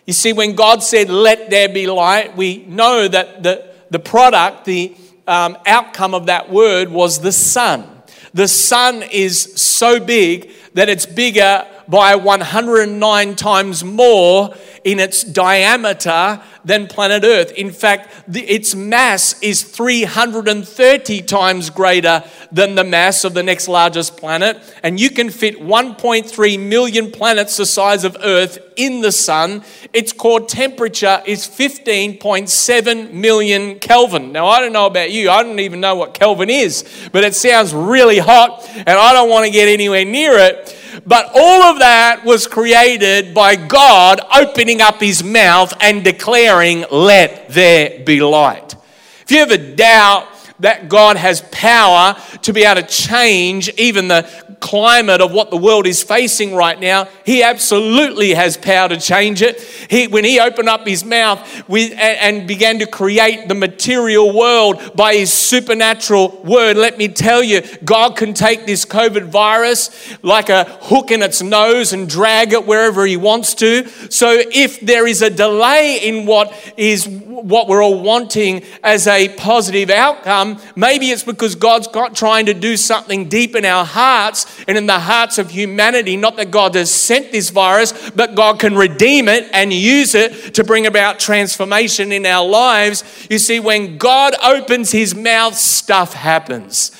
You 0.06 0.14
see, 0.14 0.32
when 0.32 0.54
God 0.54 0.82
said, 0.82 1.10
Let 1.10 1.50
there 1.50 1.68
be 1.68 1.86
light, 1.86 2.38
we 2.38 2.64
know 2.64 3.06
that 3.06 3.42
the, 3.42 3.70
the 3.90 3.98
product, 3.98 4.64
the 4.64 4.96
um, 5.26 5.56
outcome 5.66 6.14
of 6.14 6.26
that 6.26 6.50
word 6.50 6.90
was 6.90 7.20
the 7.20 7.32
sun. 7.32 7.88
The 8.34 8.48
sun 8.48 9.02
is 9.02 9.60
so 9.60 10.00
big 10.00 10.50
that 10.74 10.88
it's 10.88 11.06
bigger 11.06 11.66
by 11.88 12.14
109 12.14 13.36
times 13.36 13.84
more 13.84 14.54
in 14.84 14.98
its 14.98 15.22
diameter 15.22 16.40
than 16.64 16.86
planet 16.86 17.24
Earth. 17.24 17.52
In 17.52 17.70
fact, 17.70 18.24
the, 18.28 18.40
its 18.42 18.74
mass 18.74 19.40
is 19.42 19.62
330 19.62 21.22
times 21.22 21.70
greater 21.70 22.24
than 22.50 22.74
the 22.74 22.84
mass 22.84 23.24
of 23.24 23.34
the 23.34 23.42
next 23.42 23.68
largest 23.68 24.16
planet. 24.16 24.60
And 24.82 25.00
you 25.00 25.10
can 25.10 25.30
fit 25.30 25.60
1.3 25.60 26.68
million 26.68 27.10
planets 27.10 27.56
the 27.56 27.66
size 27.66 28.04
of 28.04 28.16
Earth 28.22 28.58
in 28.76 29.00
the 29.00 29.12
sun. 29.12 29.64
Its 29.92 30.12
core 30.12 30.40
temperature 30.40 31.22
is 31.26 31.46
15.7 31.46 33.12
million 33.12 33.78
Kelvin. 33.78 34.32
Now, 34.32 34.46
I 34.46 34.60
don't 34.60 34.72
know 34.72 34.86
about 34.86 35.10
you, 35.10 35.30
I 35.30 35.42
don't 35.42 35.60
even 35.60 35.80
know 35.80 35.94
what 35.94 36.14
Kelvin 36.14 36.50
is, 36.50 36.84
but 37.12 37.24
it 37.24 37.34
sounds 37.34 37.74
really 37.74 38.18
hot, 38.18 38.68
and 38.74 38.90
I 38.90 39.12
don't 39.12 39.28
want 39.28 39.46
to 39.46 39.52
get 39.52 39.68
anywhere 39.68 40.04
near 40.04 40.38
it. 40.38 40.78
But 41.06 41.30
all 41.34 41.62
of 41.62 41.78
that 41.78 42.24
was 42.24 42.46
created 42.46 43.34
by 43.34 43.56
God 43.56 44.20
opening 44.34 44.80
up 44.80 45.00
his 45.00 45.24
mouth 45.24 45.72
and 45.80 46.04
declaring, 46.04 46.84
Let 46.90 47.48
there 47.48 48.04
be 48.04 48.20
light. 48.20 48.74
If 49.22 49.30
you 49.30 49.38
ever 49.38 49.56
doubt 49.56 50.31
that 50.62 50.88
God 50.88 51.16
has 51.16 51.42
power 51.52 52.16
to 52.42 52.52
be 52.52 52.64
able 52.64 52.80
to 52.80 52.86
change 52.86 53.68
even 53.76 54.08
the 54.08 54.28
climate 54.60 55.20
of 55.20 55.32
what 55.32 55.50
the 55.50 55.56
world 55.56 55.88
is 55.88 56.02
facing 56.02 56.54
right 56.54 56.78
now, 56.78 57.08
He 57.26 57.42
absolutely 57.42 58.32
has 58.34 58.56
power 58.56 58.88
to 58.88 58.96
change 58.96 59.42
it. 59.42 59.60
He, 59.60 60.06
when 60.06 60.24
He 60.24 60.38
opened 60.38 60.68
up 60.68 60.86
His 60.86 61.04
mouth 61.04 61.68
with, 61.68 61.92
and, 61.98 62.46
began 62.46 62.78
to 62.78 62.86
create 62.86 63.48
the 63.48 63.54
material 63.54 64.32
world 64.36 64.96
by 64.96 65.14
His 65.14 65.32
supernatural 65.32 66.40
word, 66.44 66.76
let 66.76 66.96
me 66.96 67.08
tell 67.08 67.42
you, 67.42 67.62
God 67.84 68.16
can 68.16 68.32
take 68.32 68.64
this 68.64 68.84
COVID 68.84 69.26
virus 69.26 69.90
like 70.22 70.48
a 70.48 70.64
hook 70.64 71.10
in 71.10 71.22
its 71.22 71.42
nose 71.42 71.92
and 71.92 72.08
drag 72.08 72.52
it 72.52 72.64
wherever 72.64 73.04
He 73.04 73.16
wants 73.16 73.54
to. 73.54 73.88
So 74.10 74.40
if 74.52 74.80
there 74.80 75.08
is 75.08 75.22
a 75.22 75.30
delay 75.30 75.98
in 76.02 76.24
what 76.24 76.54
is 76.76 77.08
what 77.08 77.66
we're 77.66 77.82
all 77.82 78.00
wanting 78.00 78.62
as 78.84 79.08
a 79.08 79.28
positive 79.30 79.90
outcome, 79.90 80.51
maybe 80.76 81.10
it's 81.10 81.22
because 81.22 81.54
God's 81.54 81.86
got 81.86 82.14
trying 82.14 82.46
to 82.46 82.54
do 82.54 82.76
something 82.76 83.28
deep 83.28 83.54
in 83.54 83.64
our 83.64 83.84
hearts 83.84 84.46
and 84.66 84.76
in 84.76 84.86
the 84.86 84.98
hearts 84.98 85.38
of 85.38 85.50
humanity. 85.50 86.16
Not 86.16 86.36
that 86.36 86.50
God 86.50 86.74
has 86.74 86.92
sent 86.92 87.32
this 87.32 87.50
virus, 87.50 88.10
but 88.10 88.34
God 88.34 88.58
can 88.58 88.74
redeem 88.74 89.28
it 89.28 89.48
and 89.52 89.72
use 89.72 90.14
it 90.14 90.54
to 90.54 90.64
bring 90.64 90.86
about 90.86 91.18
transformation 91.18 92.12
in 92.12 92.26
our 92.26 92.46
lives. 92.46 93.04
You 93.30 93.38
see, 93.38 93.60
when 93.60 93.98
God 93.98 94.34
opens 94.42 94.90
his 94.90 95.14
mouth, 95.14 95.54
stuff 95.54 96.14
happens. 96.14 96.90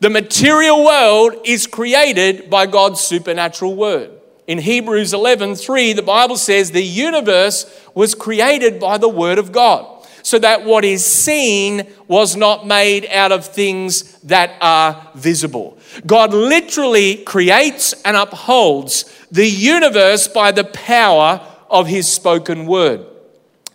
The 0.00 0.10
material 0.10 0.84
world 0.84 1.34
is 1.44 1.66
created 1.66 2.48
by 2.48 2.66
God's 2.66 3.00
supernatural 3.00 3.74
word. 3.74 4.12
In 4.46 4.58
Hebrews 4.58 5.12
11 5.12 5.56
3, 5.56 5.92
the 5.92 6.02
Bible 6.02 6.36
says 6.36 6.70
the 6.70 6.82
universe 6.82 7.66
was 7.94 8.14
created 8.14 8.80
by 8.80 8.96
the 8.96 9.08
word 9.08 9.38
of 9.38 9.52
God 9.52 9.97
so 10.22 10.38
that 10.38 10.64
what 10.64 10.84
is 10.84 11.04
seen 11.04 11.86
was 12.06 12.36
not 12.36 12.66
made 12.66 13.06
out 13.06 13.32
of 13.32 13.46
things 13.46 14.18
that 14.20 14.52
are 14.60 15.10
visible. 15.14 15.78
God 16.06 16.32
literally 16.32 17.16
creates 17.16 17.94
and 18.02 18.16
upholds 18.16 19.04
the 19.30 19.48
universe 19.48 20.28
by 20.28 20.52
the 20.52 20.64
power 20.64 21.40
of 21.70 21.86
his 21.86 22.10
spoken 22.10 22.66
word. 22.66 23.04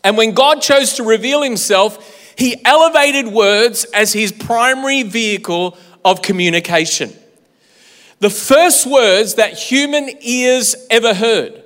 And 0.03 0.17
when 0.17 0.33
God 0.33 0.61
chose 0.61 0.93
to 0.93 1.03
reveal 1.03 1.41
himself, 1.41 2.33
he 2.37 2.63
elevated 2.65 3.27
words 3.27 3.85
as 3.93 4.13
his 4.13 4.31
primary 4.31 5.03
vehicle 5.03 5.77
of 6.03 6.21
communication. 6.21 7.13
The 8.19 8.29
first 8.29 8.85
words 8.85 9.35
that 9.35 9.53
human 9.53 10.09
ears 10.21 10.75
ever 10.89 11.13
heard 11.13 11.63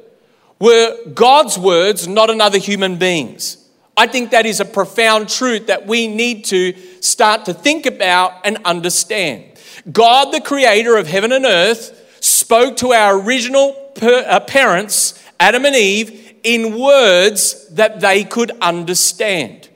were 0.60 0.98
God's 1.14 1.58
words, 1.58 2.08
not 2.08 2.30
another 2.30 2.58
human 2.58 2.98
being's. 2.98 3.67
I 3.98 4.06
think 4.06 4.30
that 4.30 4.46
is 4.46 4.60
a 4.60 4.66
profound 4.66 5.28
truth 5.28 5.68
that 5.68 5.88
we 5.88 6.08
need 6.08 6.46
to 6.46 6.74
start 7.02 7.46
to 7.46 7.54
think 7.54 7.88
about 7.88 8.46
and 8.46 8.60
understand. 8.64 9.44
God, 9.92 10.32
the 10.32 10.40
creator 10.40 10.98
of 10.98 11.08
heaven 11.08 11.32
and 11.32 11.46
earth, 11.46 11.94
spoke 12.22 12.78
to 12.78 12.94
our 12.94 13.20
original 13.20 13.92
uh, 14.02 14.40
parents, 14.42 15.24
Adam 15.40 15.66
and 15.66 15.76
Eve, 15.76 16.36
in 16.44 16.80
words 16.80 17.68
that 17.70 18.00
they 18.00 18.24
could 18.24 18.52
understand. 18.62 19.68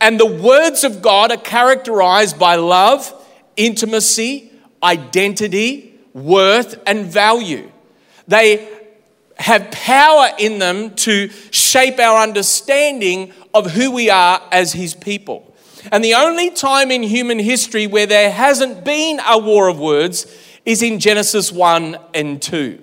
And 0.00 0.20
the 0.20 0.26
words 0.26 0.84
of 0.84 1.02
God 1.02 1.32
are 1.32 1.36
characterized 1.36 2.38
by 2.38 2.56
love, 2.56 3.12
intimacy, 3.56 4.52
identity, 4.82 5.98
worth, 6.12 6.80
and 6.86 7.06
value. 7.06 7.70
They 8.28 8.75
have 9.36 9.70
power 9.70 10.28
in 10.38 10.58
them 10.58 10.94
to 10.96 11.28
shape 11.50 11.98
our 11.98 12.22
understanding 12.22 13.32
of 13.52 13.70
who 13.72 13.90
we 13.90 14.10
are 14.10 14.42
as 14.50 14.72
His 14.72 14.94
people. 14.94 15.54
And 15.92 16.02
the 16.02 16.14
only 16.14 16.50
time 16.50 16.90
in 16.90 17.02
human 17.02 17.38
history 17.38 17.86
where 17.86 18.06
there 18.06 18.30
hasn't 18.30 18.84
been 18.84 19.20
a 19.26 19.38
war 19.38 19.68
of 19.68 19.78
words 19.78 20.26
is 20.64 20.82
in 20.82 20.98
Genesis 20.98 21.52
1 21.52 21.96
and 22.12 22.42
2. 22.42 22.82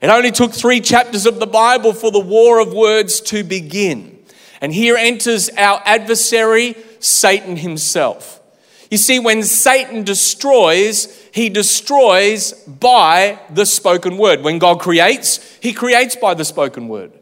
It 0.00 0.08
only 0.08 0.30
took 0.30 0.52
three 0.52 0.80
chapters 0.80 1.26
of 1.26 1.40
the 1.40 1.46
Bible 1.46 1.92
for 1.92 2.10
the 2.10 2.20
war 2.20 2.60
of 2.60 2.72
words 2.72 3.20
to 3.22 3.42
begin. 3.42 4.18
And 4.60 4.72
here 4.72 4.96
enters 4.96 5.50
our 5.50 5.82
adversary, 5.84 6.76
Satan 7.00 7.56
himself. 7.56 8.40
You 8.90 8.98
see, 8.98 9.18
when 9.18 9.42
Satan 9.42 10.04
destroys, 10.04 11.19
he 11.32 11.48
destroys 11.48 12.52
by 12.64 13.38
the 13.50 13.66
spoken 13.66 14.18
word. 14.18 14.42
When 14.42 14.58
God 14.58 14.80
creates, 14.80 15.58
he 15.60 15.72
creates 15.72 16.16
by 16.16 16.34
the 16.34 16.44
spoken 16.44 16.88
word. 16.88 17.12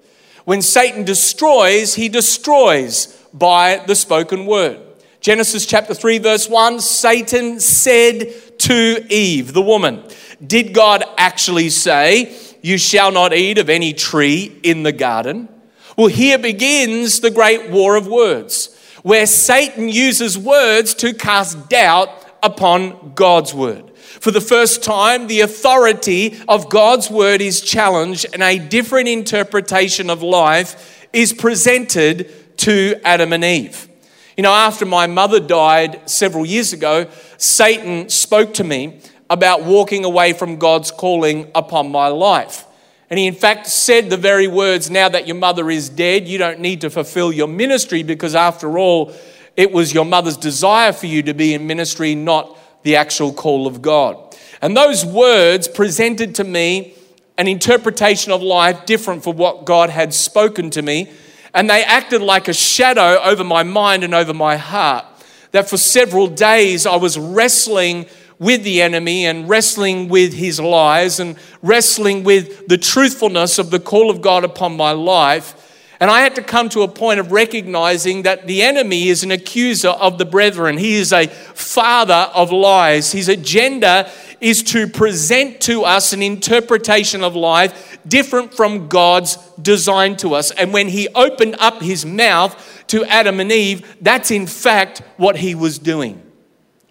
When 0.45 0.63
Satan 0.63 1.05
destroys, 1.05 1.95
he 1.95 2.09
destroys 2.09 3.07
by 3.35 3.85
the 3.87 3.95
spoken 3.95 4.47
word. 4.47 4.81
Genesis 5.21 5.67
chapter 5.67 5.95
3, 5.95 6.19
verse 6.19 6.49
1 6.49 6.81
Satan 6.81 7.61
said 7.61 8.33
to 8.61 9.05
Eve, 9.11 9.53
the 9.53 9.63
woman, 9.63 10.03
Did 10.45 10.73
God 10.73 11.05
actually 11.19 11.71
say, 11.71 12.35
You 12.63 12.79
shall 12.79 13.13
not 13.13 13.35
eat 13.35 13.59
of 13.59 13.69
any 13.69 13.93
tree 13.93 14.59
in 14.63 14.85
the 14.85 14.93
garden? 14.93 15.49
Well, 15.97 16.07
here 16.07 16.39
begins 16.39 17.21
the 17.21 17.31
great 17.31 17.71
war 17.71 17.97
of 17.97 18.07
words, 18.07 18.75
where 19.03 19.27
Satan 19.27 19.89
uses 19.89 20.39
words 20.39 20.95
to 20.95 21.13
cast 21.13 21.69
doubt 21.69 22.09
upon 22.43 23.13
God's 23.15 23.53
word. 23.53 23.91
For 24.21 24.31
the 24.31 24.41
first 24.41 24.83
time, 24.83 25.27
the 25.27 25.41
authority 25.43 26.39
of 26.49 26.71
God's 26.71 27.11
word 27.11 27.41
is 27.41 27.61
challenged, 27.61 28.27
and 28.33 28.43
a 28.43 28.59
different 28.59 29.09
interpretation 29.09 30.11
of 30.11 30.23
life 30.23 31.07
is 31.13 31.33
presented 31.33 32.59
to 32.59 33.01
Adam 33.05 33.33
and 33.33 33.45
Eve. 33.45 33.89
You 34.37 34.43
know, 34.43 34.53
after 34.53 34.87
my 34.87 35.07
mother 35.07 35.41
died 35.41 36.09
several 36.09 36.47
years 36.47 36.73
ago, 36.73 37.09
Satan 37.37 38.09
spoke 38.09 38.55
to 38.55 38.65
me 38.65 39.01
about 39.29 39.65
walking 39.65 40.05
away 40.05 40.33
from 40.33 40.57
God's 40.57 40.91
calling 40.91 41.51
upon 41.55 41.91
my 41.91 42.09
life. 42.09 42.65
And 43.11 43.19
he, 43.19 43.27
in 43.27 43.35
fact, 43.35 43.67
said 43.67 44.11
the 44.11 44.17
very 44.17 44.47
words 44.47 44.91
now 44.91 45.09
that 45.09 45.27
your 45.27 45.37
mother 45.37 45.71
is 45.71 45.89
dead, 45.89 46.29
you 46.29 46.39
don't 46.39 46.61
need 46.61 46.83
to 46.83 46.91
fulfill 46.91 47.33
your 47.33 47.49
ministry 47.49 48.03
because, 48.03 48.35
after 48.35 48.79
all, 48.79 49.13
it 49.57 49.73
was 49.73 49.93
your 49.93 50.05
mother's 50.05 50.37
desire 50.37 50.93
for 50.93 51.07
you 51.07 51.23
to 51.25 51.35
be 51.35 51.55
in 51.55 51.67
ministry, 51.67 52.15
not 52.15 52.57
the 52.89 52.97
actual 52.97 53.35
call 53.35 53.67
of 53.67 53.83
God. 53.83 54.17
And 54.63 54.75
those 54.75 55.05
words 55.05 55.69
presented 55.69 56.35
to 56.37 56.45
me 56.45 56.95
an 57.37 57.47
interpretation 57.47 58.33
of 58.33 58.41
life 58.41 58.87
different 58.87 59.23
from 59.23 59.37
what 59.37 59.67
God 59.67 59.91
had 59.91 60.15
spoken 60.15 60.71
to 60.71 60.81
me. 60.81 61.11
And 61.53 61.69
they 61.69 61.85
acted 61.85 62.23
like 62.23 62.49
a 62.49 62.55
shadow 62.55 63.21
over 63.23 63.45
my 63.45 63.63
mind 63.63 64.05
and 64.05 64.15
over 64.15 64.33
my 64.33 64.57
heart. 64.57 65.05
That 65.51 65.69
for 65.69 65.77
several 65.77 66.29
days 66.29 66.87
I 66.87 66.97
was 66.97 67.19
wrestling 67.19 68.07
with 68.39 68.65
the 68.65 68.81
enemy 68.81 69.27
and 69.27 69.47
wrestling 69.51 70.09
with 70.09 70.33
his 70.33 70.59
lies 70.59 71.21
and 71.21 71.37
wrestling 71.61 72.25
with 72.25 72.69
the 72.69 72.79
truthfulness 72.79 73.59
of 73.59 73.71
the 73.71 73.81
call 73.81 74.09
of 74.09 74.23
God 74.23 74.45
upon 74.45 74.79
my 74.79 74.93
life. 74.93 75.68
And 76.01 76.11
I 76.11 76.21
had 76.21 76.37
to 76.37 76.43
come 76.43 76.69
to 76.71 76.83
a 76.83 76.89
point 76.89 77.19
of 77.19 77.33
recognizing 77.33 78.23
that 78.23 78.47
the 78.47 78.63
enemy 78.63 79.09
is 79.09 79.25
an 79.25 79.33
accuser 79.33 79.89
of 79.89 80.19
the 80.19 80.25
brethren. 80.25 80.79
He 80.79 80.95
is 80.95 81.13
a 81.13 81.27
father 81.27 82.31
of 82.35 82.53
lies. 82.53 83.11
His 83.11 83.29
agenda 83.29 84.11
is 84.41 84.63
to 84.63 84.87
present 84.87 85.61
to 85.63 85.85
us 85.85 86.13
an 86.13 86.23
interpretation 86.23 87.25
of 87.25 87.35
life 87.35 87.99
different 88.07 88.55
from 88.55 88.87
God's 88.87 89.37
design 89.61 90.17
to 90.19 90.35
us. 90.35 90.53
And 90.53 90.73
when 90.73 90.89
he 90.89 91.09
opened 91.09 91.57
up 91.59 91.83
his 91.83 92.07
mouth 92.07 92.85
to 92.89 93.05
Adam 93.05 93.41
and 93.41 93.51
Eve, 93.51 93.97
that's 94.01 94.31
in 94.31 94.47
fact 94.47 95.03
what 95.17 95.37
he 95.37 95.57
was 95.57 95.79
doing. 95.79 96.23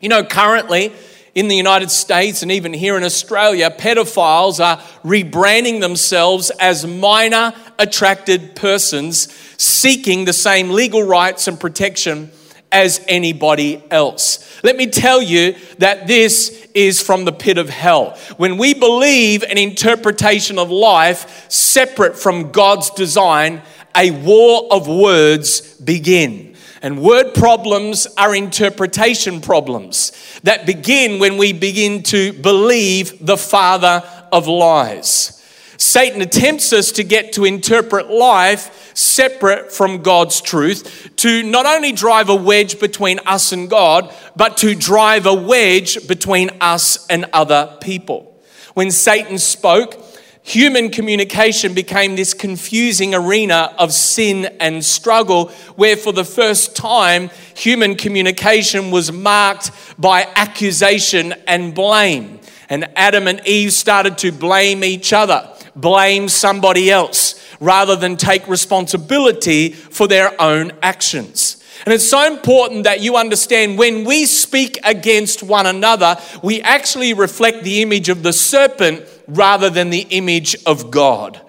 You 0.02 0.10
know, 0.10 0.24
currently, 0.24 0.92
in 1.38 1.48
the 1.48 1.56
United 1.56 1.92
States 1.92 2.42
and 2.42 2.52
even 2.52 2.74
here 2.74 2.98
in 2.98 3.04
Australia, 3.04 3.70
pedophiles 3.70 4.60
are 4.60 4.78
rebranding 5.04 5.82
themselves 5.82 6.50
as 6.60 6.84
minor 6.84 7.54
attracted 7.78 8.56
persons 8.56 9.32
seeking 9.56 10.26
the 10.26 10.34
same 10.34 10.72
legal 10.72 11.04
rights 11.04 11.48
and 11.48 11.60
protection 11.60 12.32
as 12.72 13.06
anybody 13.08 13.84
else. 13.92 14.64
Let 14.64 14.78
me 14.78 14.88
tell 14.88 15.22
you 15.22 15.54
that 15.78 16.08
this 16.08 16.68
is 16.74 17.04
from 17.04 17.26
the 17.26 17.32
pit 17.32 17.60
of 17.60 17.70
hell. 17.70 18.18
When 18.38 18.58
we 18.58 18.74
believe 18.74 19.44
an 19.44 19.60
interpretation 19.60 20.58
of 20.58 20.72
life 20.72 21.52
separate 21.52 22.18
from 22.18 22.52
God's 22.52 22.90
design, 22.90 23.62
a 23.96 24.10
war 24.10 24.68
of 24.72 24.88
words 24.88 25.76
begin. 25.76 26.57
And 26.82 27.02
word 27.02 27.34
problems 27.34 28.08
are 28.18 28.36
interpretation 28.36 29.42
problems 29.42 30.12
that 30.44 30.66
begin 30.66 31.20
when 31.20 31.38
we 31.38 31.54
begin 31.54 32.04
to 32.04 32.34
believe 32.34 33.26
the 33.26 33.38
father 33.38 34.04
of 34.32 34.48
lies. 34.48 35.34
Satan 35.78 36.22
attempts 36.22 36.74
us 36.74 36.92
to 36.94 37.04
get 37.04 37.34
to 37.34 37.46
interpret 37.46 38.10
life 38.10 38.92
separate 38.96 39.72
from 39.72 40.02
God's 40.02 40.42
truth, 40.42 41.12
to 41.18 41.44
not 41.44 41.68
only 41.68 41.92
drive 41.92 42.30
a 42.30 42.36
wedge 42.36 42.80
between 42.80 43.20
us 43.28 43.52
and 43.52 43.70
God, 43.70 44.14
but 44.36 44.58
to 44.58 44.74
drive 44.74 45.28
a 45.28 45.34
wedge 45.34 46.08
between 46.08 46.50
us 46.62 47.06
and 47.08 47.26
other 47.32 47.78
people. 47.80 48.36
When 48.74 48.90
Satan 48.92 49.38
spoke, 49.38 50.04
human 50.48 50.90
communication 50.90 51.74
became 51.74 52.16
this 52.16 52.34
confusing 52.34 53.14
arena 53.14 53.76
of 53.78 53.92
sin 53.92 54.46
and 54.62 54.84
struggle, 54.84 55.50
where 55.76 55.98
for 55.98 56.14
the 56.14 56.24
first 56.24 56.74
time, 56.74 57.30
human 57.54 57.96
communication 57.96 58.90
was 58.90 59.12
marked 59.12 59.72
by 60.00 60.26
accusation 60.38 61.34
and 61.48 61.76
blame. 61.76 62.40
And 62.70 62.88
Adam 62.96 63.28
and 63.28 63.46
Eve 63.46 63.74
started 63.74 64.18
to 64.20 64.32
blame 64.32 64.86
each 64.86 65.12
other 65.12 65.54
blame 65.76 66.28
somebody 66.28 66.90
else 66.90 67.36
rather 67.60 67.96
than 67.96 68.18
take 68.18 68.48
responsibility 68.48 69.70
for 69.70 70.08
their 70.08 70.40
own 70.42 70.72
actions. 70.82 71.64
And 71.86 71.94
it's 71.94 72.10
so 72.10 72.26
important 72.26 72.86
that 72.86 73.02
you 73.02 73.16
understand 73.16 73.78
when 73.78 74.04
we 74.04 74.26
speak 74.26 74.80
against 74.84 75.44
one 75.44 75.68
another, 75.68 76.18
we 76.42 76.62
actually 76.62 77.14
reflect 77.14 77.64
the 77.64 77.84
image 77.84 78.10
of 78.10 78.24
the 78.24 78.34
serpent 78.34 79.08
rather 79.28 79.70
than 79.70 79.90
the 79.90 80.08
image 80.10 80.56
of 80.66 80.92
God. 80.92 81.42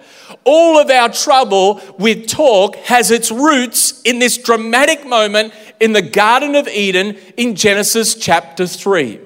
All 0.43 0.79
of 0.79 0.89
our 0.89 1.09
trouble 1.09 1.81
with 1.97 2.27
talk 2.27 2.75
has 2.77 3.11
its 3.11 3.31
roots 3.31 4.01
in 4.03 4.19
this 4.19 4.37
dramatic 4.37 5.05
moment 5.05 5.53
in 5.79 5.93
the 5.93 6.01
Garden 6.01 6.55
of 6.55 6.67
Eden 6.67 7.17
in 7.37 7.55
Genesis 7.55 8.15
chapter 8.15 8.65
3. 8.65 9.19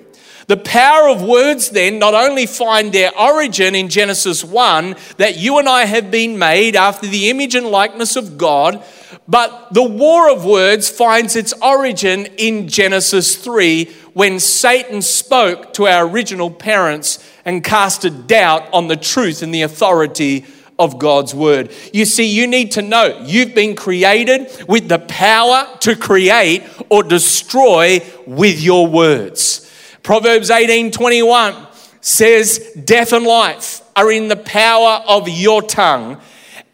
The 0.47 0.57
power 0.57 1.07
of 1.07 1.21
words 1.21 1.69
then 1.69 1.99
not 1.99 2.13
only 2.13 2.45
find 2.45 2.91
their 2.91 3.17
origin 3.17 3.75
in 3.75 3.87
Genesis 3.87 4.43
1, 4.43 4.95
that 5.17 5.37
you 5.37 5.57
and 5.57 5.69
I 5.69 5.85
have 5.85 6.11
been 6.11 6.37
made 6.37 6.75
after 6.75 7.07
the 7.07 7.29
image 7.29 7.55
and 7.55 7.67
likeness 7.67 8.15
of 8.15 8.37
God, 8.37 8.83
but 9.27 9.73
the 9.73 9.83
war 9.83 10.29
of 10.29 10.43
words 10.43 10.89
finds 10.89 11.35
its 11.35 11.53
origin 11.61 12.25
in 12.37 12.67
Genesis 12.67 13.37
3 13.37 13.85
when 14.13 14.39
Satan 14.39 15.01
spoke 15.01 15.73
to 15.73 15.87
our 15.87 16.07
original 16.07 16.51
parents 16.51 17.19
and 17.45 17.63
casted 17.63 18.27
doubt 18.27 18.73
on 18.73 18.87
the 18.87 18.95
truth 18.95 19.41
and 19.41 19.53
the 19.53 19.61
authority 19.63 20.45
of 20.79 20.99
God's 20.99 21.35
word. 21.35 21.71
You 21.93 22.05
see, 22.05 22.25
you 22.25 22.47
need 22.47 22.71
to 22.71 22.81
know 22.81 23.21
you've 23.25 23.53
been 23.53 23.75
created 23.75 24.49
with 24.67 24.87
the 24.87 24.99
power 24.99 25.67
to 25.81 25.95
create 25.95 26.63
or 26.89 27.03
destroy 27.03 28.01
with 28.25 28.59
your 28.59 28.87
words. 28.87 29.71
Proverbs 30.01 30.49
18 30.49 30.91
21 30.91 31.55
says, 32.01 32.71
Death 32.83 33.13
and 33.13 33.25
life 33.25 33.81
are 33.95 34.11
in 34.11 34.27
the 34.27 34.35
power 34.35 35.03
of 35.07 35.29
your 35.29 35.61
tongue, 35.61 36.19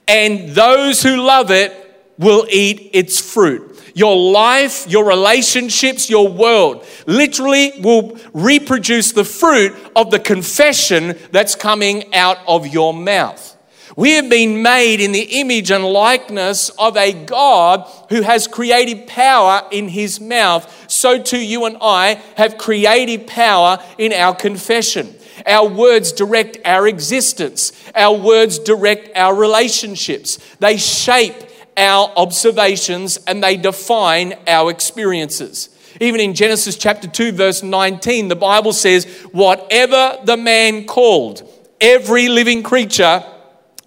and 0.08 0.50
those 0.50 1.04
who 1.04 1.18
love 1.18 1.52
it 1.52 1.76
will 2.18 2.46
eat 2.50 2.90
its 2.94 3.20
fruit. 3.20 3.69
Your 3.94 4.16
life, 4.16 4.88
your 4.88 5.06
relationships, 5.06 6.10
your 6.10 6.28
world 6.28 6.86
literally 7.06 7.74
will 7.80 8.18
reproduce 8.34 9.12
the 9.12 9.26
fruit 9.26 9.76
of 9.96 10.12
the 10.12 10.20
confession 10.20 11.18
that's 11.32 11.56
coming 11.56 12.14
out 12.14 12.38
of 12.48 12.68
your 12.68 12.94
mouth. 12.94 13.58
We 13.96 14.12
have 14.12 14.30
been 14.30 14.62
made 14.62 15.02
in 15.02 15.12
the 15.12 15.40
image 15.42 15.72
and 15.72 15.84
likeness 15.84 16.70
of 16.80 16.96
a 16.96 17.12
God 17.12 17.86
who 18.10 18.22
has 18.22 18.48
creative 18.48 19.08
power 19.08 19.68
in 19.72 19.90
his 19.90 20.22
mouth. 20.22 20.90
So 20.90 21.22
too, 21.22 21.44
you 21.44 21.66
and 21.66 21.76
I 21.82 22.22
have 22.38 22.58
creative 22.58 23.28
power 23.28 23.80
in 23.98 24.14
our 24.14 24.34
confession. 24.34 25.16
Our 25.46 25.68
words 25.68 26.12
direct 26.12 26.60
our 26.66 26.88
existence, 26.88 27.72
our 27.96 28.16
words 28.16 28.60
direct 28.60 29.18
our 29.18 29.36
relationships. 29.36 30.38
They 30.60 30.78
shape 30.78 31.36
our 31.80 32.12
observations 32.18 33.18
and 33.26 33.44
they 33.44 33.58
define 33.58 34.34
our 34.48 34.70
experiences. 34.70 35.70
Even 36.00 36.22
in 36.22 36.34
Genesis 36.34 36.76
chapter 36.76 37.08
2, 37.08 37.32
verse 37.32 37.64
19, 37.64 38.28
the 38.28 38.36
Bible 38.36 38.74
says, 38.74 39.06
Whatever 39.32 40.20
the 40.24 40.38
man 40.38 40.86
called, 40.86 41.42
every 41.82 42.30
living 42.30 42.62
creature 42.62 43.24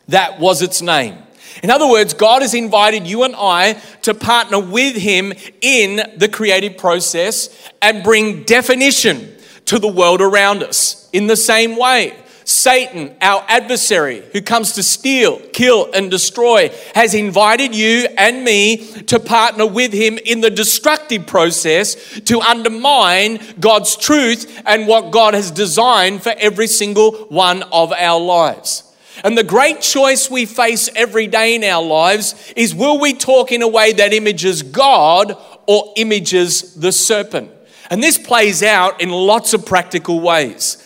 that 0.09 0.41
was 0.41 0.63
its 0.63 0.83
name. 0.83 1.17
In 1.63 1.71
other 1.71 1.87
words, 1.87 2.15
God 2.15 2.43
has 2.43 2.55
invited 2.55 3.07
you 3.07 3.25
and 3.25 3.35
I 3.37 3.75
to 4.03 4.15
partner 4.15 4.59
with 4.59 4.97
Him 4.97 5.33
in 5.61 6.01
the 6.17 6.29
creative 6.29 6.79
process 6.79 7.71
and 7.81 8.03
bring 8.03 8.45
definition 8.45 9.37
to 9.67 9.79
the 9.79 9.89
world 9.89 10.21
around 10.21 10.63
us. 10.63 11.09
In 11.13 11.27
the 11.27 11.37
same 11.37 11.77
way, 11.77 12.17
Satan, 12.63 13.13
our 13.21 13.45
adversary 13.49 14.23
who 14.33 14.41
comes 14.41 14.75
to 14.75 14.85
steal, 14.85 15.41
kill, 15.53 15.91
and 15.93 16.09
destroy, 16.09 16.71
has 16.95 17.13
invited 17.13 17.75
you 17.75 18.07
and 18.17 18.45
me 18.45 18.77
to 19.07 19.19
partner 19.19 19.67
with 19.67 19.93
him 19.93 20.17
in 20.25 20.43
the 20.43 20.51
destructive 20.51 21.27
process 21.27 21.97
to 22.21 22.41
undermine 22.41 23.41
God's 23.59 23.97
truth 23.97 24.63
and 24.65 24.87
what 24.87 25.11
God 25.11 25.35
has 25.35 25.51
designed 25.51 26.23
for 26.23 26.33
every 26.39 26.69
single 26.69 27.11
one 27.31 27.65
of 27.73 27.93
our 27.93 28.21
lives. 28.21 28.85
And 29.25 29.37
the 29.37 29.43
great 29.43 29.81
choice 29.81 30.31
we 30.31 30.47
face 30.47 30.89
every 30.95 31.27
day 31.27 31.57
in 31.57 31.65
our 31.65 31.83
lives 31.83 32.53
is 32.55 32.77
will 32.77 33.01
we 33.01 33.13
talk 33.13 33.51
in 33.51 33.63
a 33.63 33.69
way 33.69 33.93
that 33.93 34.13
images 34.13 34.63
God 34.63 35.37
or 35.67 35.93
images 35.97 36.77
the 36.77 36.93
serpent? 36.93 37.51
And 37.91 38.01
this 38.01 38.19
plays 38.19 38.63
out 38.63 39.01
in 39.01 39.11
lots 39.11 39.53
of 39.53 39.67
practical 39.67 40.21
ways. 40.21 40.79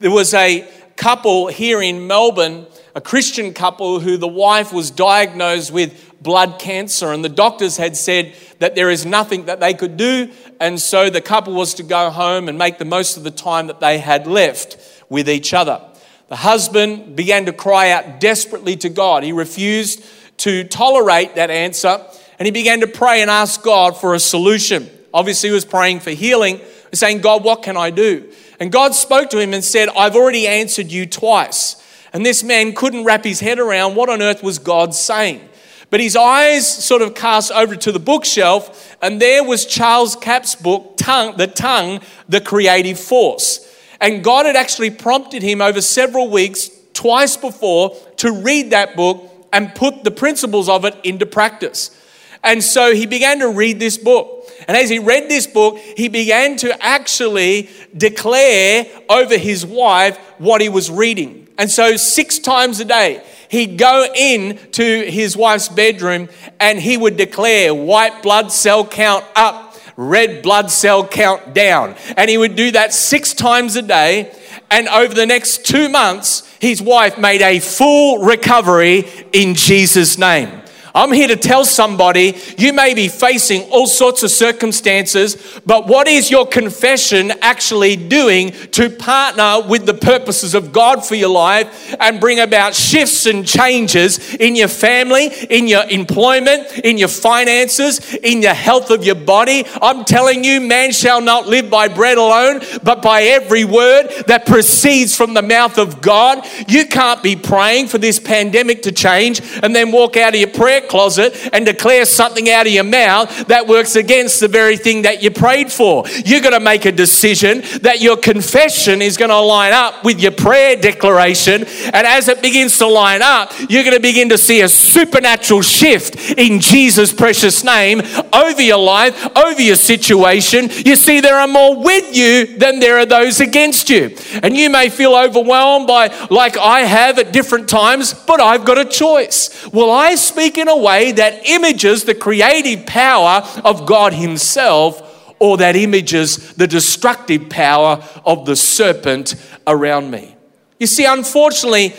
There 0.00 0.10
was 0.10 0.34
a 0.34 0.66
couple 1.00 1.46
here 1.46 1.80
in 1.80 2.06
Melbourne, 2.06 2.66
a 2.94 3.00
Christian 3.00 3.54
couple, 3.54 4.00
who 4.00 4.18
the 4.18 4.28
wife 4.28 4.70
was 4.70 4.90
diagnosed 4.90 5.72
with 5.72 6.12
blood 6.20 6.58
cancer, 6.58 7.10
and 7.10 7.24
the 7.24 7.30
doctors 7.30 7.78
had 7.78 7.96
said 7.96 8.34
that 8.58 8.74
there 8.74 8.90
is 8.90 9.06
nothing 9.06 9.46
that 9.46 9.60
they 9.60 9.72
could 9.72 9.96
do, 9.96 10.30
and 10.60 10.78
so 10.78 11.08
the 11.08 11.22
couple 11.22 11.54
was 11.54 11.72
to 11.72 11.82
go 11.82 12.10
home 12.10 12.50
and 12.50 12.58
make 12.58 12.76
the 12.76 12.84
most 12.84 13.16
of 13.16 13.24
the 13.24 13.30
time 13.30 13.68
that 13.68 13.80
they 13.80 13.98
had 13.98 14.26
left 14.26 14.76
with 15.08 15.26
each 15.26 15.54
other. 15.54 15.80
The 16.28 16.36
husband 16.36 17.16
began 17.16 17.46
to 17.46 17.52
cry 17.54 17.92
out 17.92 18.20
desperately 18.20 18.76
to 18.76 18.90
God. 18.90 19.22
He 19.22 19.32
refused 19.32 20.04
to 20.38 20.64
tolerate 20.64 21.34
that 21.36 21.50
answer 21.50 22.04
and 22.38 22.46
he 22.46 22.52
began 22.52 22.80
to 22.80 22.86
pray 22.86 23.20
and 23.20 23.30
ask 23.30 23.62
God 23.62 23.96
for 23.96 24.14
a 24.14 24.20
solution. 24.20 24.88
Obviously, 25.12 25.48
he 25.48 25.54
was 25.54 25.64
praying 25.64 26.00
for 26.00 26.10
healing, 26.10 26.60
saying, 26.92 27.20
God, 27.20 27.42
what 27.42 27.62
can 27.62 27.76
I 27.76 27.90
do? 27.90 28.30
And 28.60 28.70
God 28.70 28.94
spoke 28.94 29.30
to 29.30 29.38
him 29.38 29.54
and 29.54 29.64
said, 29.64 29.88
I've 29.96 30.14
already 30.14 30.46
answered 30.46 30.92
you 30.92 31.06
twice. 31.06 31.76
And 32.12 32.26
this 32.26 32.42
man 32.42 32.74
couldn't 32.74 33.04
wrap 33.04 33.24
his 33.24 33.40
head 33.40 33.58
around 33.58 33.94
what 33.94 34.10
on 34.10 34.20
earth 34.20 34.42
was 34.42 34.58
God 34.58 34.94
saying. 34.94 35.48
But 35.88 36.00
his 36.00 36.14
eyes 36.14 36.66
sort 36.84 37.02
of 37.02 37.14
cast 37.14 37.50
over 37.50 37.74
to 37.74 37.90
the 37.90 37.98
bookshelf, 37.98 38.96
and 39.02 39.20
there 39.20 39.42
was 39.42 39.66
Charles 39.66 40.14
Capps' 40.14 40.54
book, 40.54 40.96
Tongue, 40.96 41.36
The 41.36 41.48
Tongue, 41.48 42.00
The 42.28 42.40
Creative 42.40 42.98
Force. 42.98 43.66
And 44.00 44.22
God 44.22 44.46
had 44.46 44.56
actually 44.56 44.90
prompted 44.90 45.42
him 45.42 45.60
over 45.60 45.80
several 45.80 46.28
weeks, 46.30 46.70
twice 46.92 47.36
before, 47.36 47.96
to 48.18 48.30
read 48.30 48.70
that 48.70 48.94
book 48.94 49.48
and 49.52 49.74
put 49.74 50.04
the 50.04 50.10
principles 50.10 50.68
of 50.68 50.84
it 50.84 50.94
into 51.02 51.26
practice. 51.26 51.96
And 52.42 52.64
so 52.64 52.94
he 52.94 53.06
began 53.06 53.40
to 53.40 53.48
read 53.48 53.78
this 53.78 53.98
book. 53.98 54.50
And 54.66 54.76
as 54.76 54.88
he 54.88 54.98
read 54.98 55.28
this 55.28 55.46
book, 55.46 55.78
he 55.78 56.08
began 56.08 56.56
to 56.58 56.82
actually 56.82 57.68
declare 57.96 58.86
over 59.08 59.36
his 59.36 59.66
wife 59.66 60.16
what 60.38 60.60
he 60.60 60.68
was 60.68 60.90
reading. 60.90 61.48
And 61.58 61.70
so, 61.70 61.96
six 61.96 62.38
times 62.38 62.80
a 62.80 62.86
day, 62.86 63.22
he'd 63.50 63.76
go 63.76 64.06
in 64.14 64.58
to 64.72 65.10
his 65.10 65.36
wife's 65.36 65.68
bedroom 65.68 66.30
and 66.58 66.78
he 66.78 66.96
would 66.96 67.18
declare 67.18 67.74
white 67.74 68.22
blood 68.22 68.50
cell 68.50 68.86
count 68.86 69.24
up, 69.36 69.76
red 69.96 70.42
blood 70.42 70.70
cell 70.70 71.06
count 71.06 71.52
down. 71.52 71.96
And 72.16 72.30
he 72.30 72.38
would 72.38 72.56
do 72.56 72.70
that 72.70 72.94
six 72.94 73.34
times 73.34 73.76
a 73.76 73.82
day. 73.82 74.34
And 74.70 74.88
over 74.88 75.12
the 75.12 75.26
next 75.26 75.66
two 75.66 75.90
months, 75.90 76.48
his 76.60 76.80
wife 76.80 77.18
made 77.18 77.42
a 77.42 77.58
full 77.58 78.24
recovery 78.24 79.04
in 79.32 79.54
Jesus' 79.54 80.16
name. 80.16 80.62
I'm 80.94 81.12
here 81.12 81.28
to 81.28 81.36
tell 81.36 81.64
somebody 81.64 82.36
you 82.58 82.72
may 82.72 82.94
be 82.94 83.08
facing 83.08 83.62
all 83.70 83.86
sorts 83.86 84.22
of 84.22 84.30
circumstances, 84.30 85.60
but 85.64 85.86
what 85.86 86.08
is 86.08 86.30
your 86.30 86.46
confession 86.46 87.32
actually 87.42 87.96
doing 87.96 88.50
to 88.72 88.90
partner 88.90 89.68
with 89.68 89.86
the 89.86 89.94
purposes 89.94 90.54
of 90.54 90.72
God 90.72 91.04
for 91.04 91.14
your 91.14 91.30
life 91.30 91.94
and 92.00 92.20
bring 92.20 92.40
about 92.40 92.74
shifts 92.74 93.26
and 93.26 93.46
changes 93.46 94.34
in 94.34 94.56
your 94.56 94.68
family, 94.68 95.26
in 95.48 95.68
your 95.68 95.84
employment, 95.84 96.78
in 96.78 96.98
your 96.98 97.08
finances, 97.08 98.14
in 98.16 98.40
the 98.40 98.54
health 98.54 98.90
of 98.90 99.04
your 99.04 99.14
body? 99.14 99.64
I'm 99.80 100.04
telling 100.04 100.42
you, 100.42 100.60
man 100.60 100.92
shall 100.92 101.20
not 101.20 101.46
live 101.46 101.70
by 101.70 101.88
bread 101.88 102.18
alone, 102.18 102.60
but 102.82 103.02
by 103.02 103.22
every 103.22 103.64
word 103.64 104.08
that 104.26 104.46
proceeds 104.46 105.16
from 105.16 105.34
the 105.34 105.42
mouth 105.42 105.78
of 105.78 106.00
God. 106.00 106.44
You 106.66 106.86
can't 106.86 107.22
be 107.22 107.36
praying 107.36 107.88
for 107.88 107.98
this 107.98 108.18
pandemic 108.18 108.82
to 108.82 108.92
change 108.92 109.40
and 109.62 109.74
then 109.74 109.92
walk 109.92 110.16
out 110.16 110.34
of 110.34 110.40
your 110.40 110.50
prayer 110.50 110.79
prayer 110.80 110.88
closet 110.88 111.50
and 111.52 111.66
declare 111.66 112.04
something 112.04 112.48
out 112.50 112.66
of 112.66 112.72
your 112.72 112.84
mouth 112.84 113.46
that 113.46 113.66
works 113.66 113.96
against 113.96 114.40
the 114.40 114.48
very 114.48 114.76
thing 114.76 115.02
that 115.02 115.22
you 115.22 115.30
prayed 115.30 115.72
for. 115.72 116.04
You're 116.24 116.40
going 116.40 116.54
to 116.54 116.60
make 116.60 116.84
a 116.84 116.92
decision 116.92 117.62
that 117.82 118.00
your 118.00 118.16
confession 118.16 119.02
is 119.02 119.16
going 119.16 119.30
to 119.30 119.40
line 119.40 119.72
up 119.72 120.04
with 120.04 120.20
your 120.20 120.32
prayer 120.32 120.76
declaration. 120.76 121.64
And 121.64 122.06
as 122.06 122.28
it 122.28 122.42
begins 122.42 122.78
to 122.78 122.86
line 122.86 123.22
up, 123.22 123.52
you're 123.68 123.84
going 123.84 123.96
to 123.96 124.00
begin 124.00 124.28
to 124.30 124.38
see 124.38 124.60
a 124.62 124.68
supernatural 124.68 125.62
shift 125.62 126.38
in 126.38 126.60
Jesus' 126.60 127.12
precious 127.12 127.64
name 127.64 128.02
over 128.32 128.62
your 128.62 128.78
life, 128.78 129.36
over 129.36 129.60
your 129.60 129.76
situation. 129.76 130.68
You 130.84 130.96
see, 130.96 131.20
there 131.20 131.36
are 131.36 131.48
more 131.48 131.82
with 131.82 132.14
you 132.14 132.58
than 132.58 132.80
there 132.80 132.98
are 132.98 133.06
those 133.06 133.40
against 133.40 133.90
you. 133.90 134.16
And 134.42 134.56
you 134.56 134.70
may 134.70 134.88
feel 134.88 135.14
overwhelmed 135.14 135.86
by, 135.86 136.08
like 136.30 136.56
I 136.56 136.80
have 136.80 137.18
at 137.18 137.32
different 137.32 137.68
times, 137.68 138.14
but 138.14 138.40
I've 138.40 138.64
got 138.64 138.78
a 138.78 138.84
choice. 138.84 139.66
Will 139.72 139.90
I 139.90 140.14
speak 140.14 140.58
in 140.58 140.68
a 140.70 140.76
way 140.76 141.12
that 141.12 141.46
images 141.46 142.04
the 142.04 142.14
creative 142.14 142.86
power 142.86 143.42
of 143.64 143.86
God 143.86 144.12
Himself 144.12 145.06
or 145.38 145.56
that 145.56 145.74
images 145.74 146.52
the 146.54 146.66
destructive 146.66 147.48
power 147.48 148.02
of 148.24 148.44
the 148.46 148.54
serpent 148.54 149.34
around 149.66 150.10
me. 150.10 150.36
You 150.78 150.86
see, 150.86 151.04
unfortunately, 151.04 151.94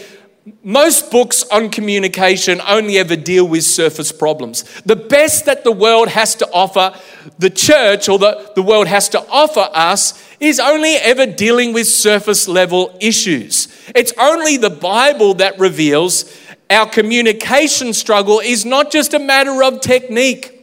most 0.63 1.12
books 1.12 1.43
on 1.51 1.69
communication 1.69 2.62
only 2.67 2.97
ever 2.97 3.15
deal 3.15 3.47
with 3.47 3.63
surface 3.63 4.12
problems. 4.12 4.63
The 4.81 4.95
best 4.95 5.45
that 5.45 5.63
the 5.63 5.71
world 5.71 6.10
has 6.10 6.34
to 6.36 6.49
offer 6.51 6.97
the 7.38 7.49
church 7.49 8.10
or 8.10 8.17
the, 8.17 8.51
the 8.55 8.63
world 8.63 8.88
has 8.88 9.07
to 9.10 9.19
offer 9.29 9.69
us 9.71 10.19
is 10.39 10.60
only 10.60 10.95
ever 10.95 11.27
dealing 11.27 11.73
with 11.73 11.88
surface 11.88 12.47
level 12.47 12.97
issues. 12.99 13.67
It's 13.93 14.13
only 14.19 14.57
the 14.57 14.71
Bible 14.71 15.36
that 15.36 15.60
reveals 15.60 16.36
our 16.71 16.88
communication 16.88 17.93
struggle 17.93 18.39
is 18.39 18.65
not 18.65 18.91
just 18.91 19.13
a 19.13 19.19
matter 19.19 19.63
of 19.63 19.81
technique, 19.81 20.57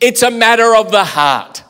it's 0.00 0.22
a 0.22 0.30
matter 0.30 0.74
of 0.74 0.90
the 0.90 1.04
heart. 1.04 1.64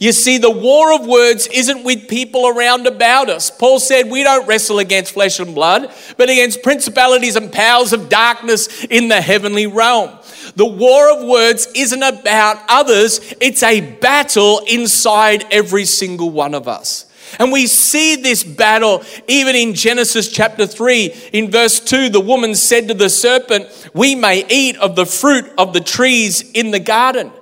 You 0.00 0.12
see, 0.12 0.38
the 0.38 0.50
war 0.50 0.94
of 0.94 1.06
words 1.06 1.46
isn't 1.48 1.84
with 1.84 2.08
people 2.08 2.46
around 2.48 2.86
about 2.86 3.28
us. 3.28 3.50
Paul 3.50 3.78
said, 3.78 4.10
We 4.10 4.22
don't 4.22 4.46
wrestle 4.46 4.78
against 4.78 5.12
flesh 5.12 5.38
and 5.38 5.54
blood, 5.54 5.92
but 6.16 6.30
against 6.30 6.62
principalities 6.62 7.36
and 7.36 7.52
powers 7.52 7.92
of 7.92 8.08
darkness 8.08 8.84
in 8.84 9.08
the 9.08 9.20
heavenly 9.20 9.66
realm. 9.66 10.18
The 10.56 10.66
war 10.66 11.10
of 11.10 11.26
words 11.26 11.68
isn't 11.74 12.02
about 12.02 12.62
others, 12.68 13.34
it's 13.40 13.62
a 13.62 13.80
battle 13.80 14.62
inside 14.66 15.44
every 15.50 15.84
single 15.84 16.30
one 16.30 16.54
of 16.54 16.68
us. 16.68 17.06
And 17.38 17.52
we 17.52 17.66
see 17.66 18.16
this 18.16 18.44
battle 18.44 19.02
even 19.28 19.56
in 19.56 19.74
Genesis 19.74 20.28
chapter 20.28 20.66
3. 20.66 21.30
In 21.32 21.50
verse 21.50 21.80
2, 21.80 22.08
the 22.08 22.20
woman 22.20 22.54
said 22.54 22.88
to 22.88 22.94
the 22.94 23.08
serpent, 23.08 23.90
We 23.94 24.14
may 24.14 24.46
eat 24.48 24.76
of 24.76 24.96
the 24.96 25.06
fruit 25.06 25.50
of 25.58 25.72
the 25.72 25.80
trees 25.80 26.50
in 26.52 26.70
the 26.70 26.80
garden. 26.80 27.32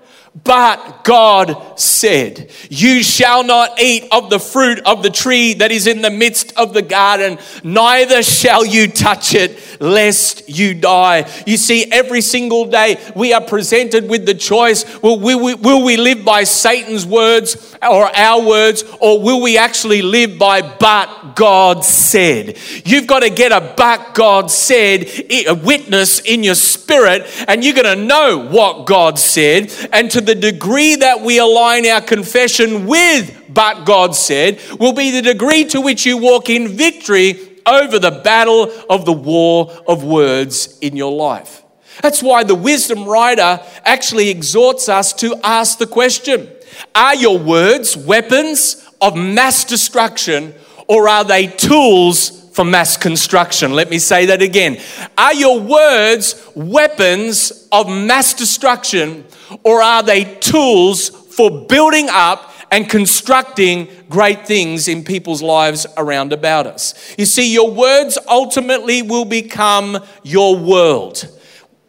But 0.44 1.02
God 1.02 1.78
said, 1.78 2.52
You 2.70 3.02
shall 3.02 3.42
not 3.42 3.80
eat 3.80 4.06
of 4.12 4.30
the 4.30 4.38
fruit 4.38 4.78
of 4.86 5.02
the 5.02 5.10
tree 5.10 5.54
that 5.54 5.72
is 5.72 5.88
in 5.88 6.02
the 6.02 6.10
midst 6.10 6.56
of 6.56 6.72
the 6.72 6.82
garden, 6.82 7.38
neither 7.64 8.22
shall 8.22 8.64
you 8.64 8.86
touch 8.86 9.34
it, 9.34 9.80
lest 9.80 10.48
you 10.48 10.74
die. 10.74 11.28
You 11.46 11.56
see, 11.56 11.90
every 11.90 12.20
single 12.20 12.66
day 12.66 13.00
we 13.16 13.32
are 13.32 13.40
presented 13.40 14.08
with 14.08 14.24
the 14.24 14.34
choice 14.34 14.84
will 15.02 15.18
we, 15.18 15.34
will 15.34 15.84
we 15.84 15.96
live 15.96 16.24
by 16.24 16.44
Satan's 16.44 17.04
words 17.04 17.76
or 17.82 18.16
our 18.16 18.46
words, 18.46 18.84
or 19.00 19.20
will 19.20 19.40
we 19.40 19.58
actually 19.58 20.02
live 20.02 20.38
by 20.38 20.60
but 20.62 21.34
God 21.34 21.84
said? 21.84 22.56
You've 22.84 23.06
got 23.06 23.20
to 23.20 23.30
get 23.30 23.50
a 23.50 23.74
but 23.76 24.14
God 24.14 24.50
said 24.50 25.08
a 25.30 25.54
witness 25.54 26.20
in 26.20 26.44
your 26.44 26.54
spirit, 26.54 27.26
and 27.48 27.64
you're 27.64 27.74
going 27.74 27.98
to 27.98 28.04
know 28.04 28.46
what 28.46 28.86
God 28.86 29.18
said. 29.18 29.72
And 29.92 30.10
to 30.10 30.19
the 30.20 30.34
degree 30.34 30.96
that 30.96 31.20
we 31.20 31.38
align 31.38 31.86
our 31.86 32.00
confession 32.00 32.86
with 32.86 33.40
but 33.52 33.84
God 33.84 34.14
said, 34.14 34.60
will 34.78 34.92
be 34.92 35.10
the 35.10 35.22
degree 35.22 35.64
to 35.66 35.80
which 35.80 36.06
you 36.06 36.16
walk 36.16 36.48
in 36.48 36.68
victory 36.68 37.60
over 37.66 37.98
the 37.98 38.10
battle 38.10 38.72
of 38.88 39.04
the 39.04 39.12
war 39.12 39.70
of 39.86 40.04
words 40.04 40.78
in 40.80 40.96
your 40.96 41.12
life. 41.12 41.62
That's 42.02 42.22
why 42.22 42.44
the 42.44 42.54
wisdom 42.54 43.04
writer 43.04 43.60
actually 43.84 44.30
exhorts 44.30 44.88
us 44.88 45.12
to 45.14 45.38
ask 45.44 45.78
the 45.78 45.86
question 45.86 46.48
Are 46.94 47.14
your 47.14 47.38
words 47.38 47.96
weapons 47.96 48.88
of 49.00 49.16
mass 49.16 49.64
destruction 49.64 50.54
or 50.88 51.08
are 51.08 51.24
they 51.24 51.46
tools 51.46 52.39
for 52.52 52.64
mass 52.64 52.96
construction? 52.96 53.72
Let 53.72 53.90
me 53.90 53.98
say 53.98 54.26
that 54.26 54.42
again. 54.42 54.78
Are 55.16 55.34
your 55.34 55.60
words 55.60 56.50
weapons 56.54 57.68
of 57.72 57.88
mass 57.88 58.34
destruction 58.34 59.24
or 59.62 59.82
are 59.82 60.02
they 60.02 60.24
tools 60.36 61.08
for 61.08 61.66
building 61.66 62.08
up 62.10 62.50
and 62.70 62.88
constructing 62.88 63.88
great 64.08 64.46
things 64.46 64.88
in 64.88 65.04
people's 65.04 65.42
lives 65.42 65.86
around 65.96 66.32
about 66.32 66.66
us. 66.66 67.14
You 67.18 67.26
see, 67.26 67.52
your 67.52 67.70
words 67.70 68.18
ultimately 68.28 69.02
will 69.02 69.24
become 69.24 69.98
your 70.22 70.56
world. 70.56 71.28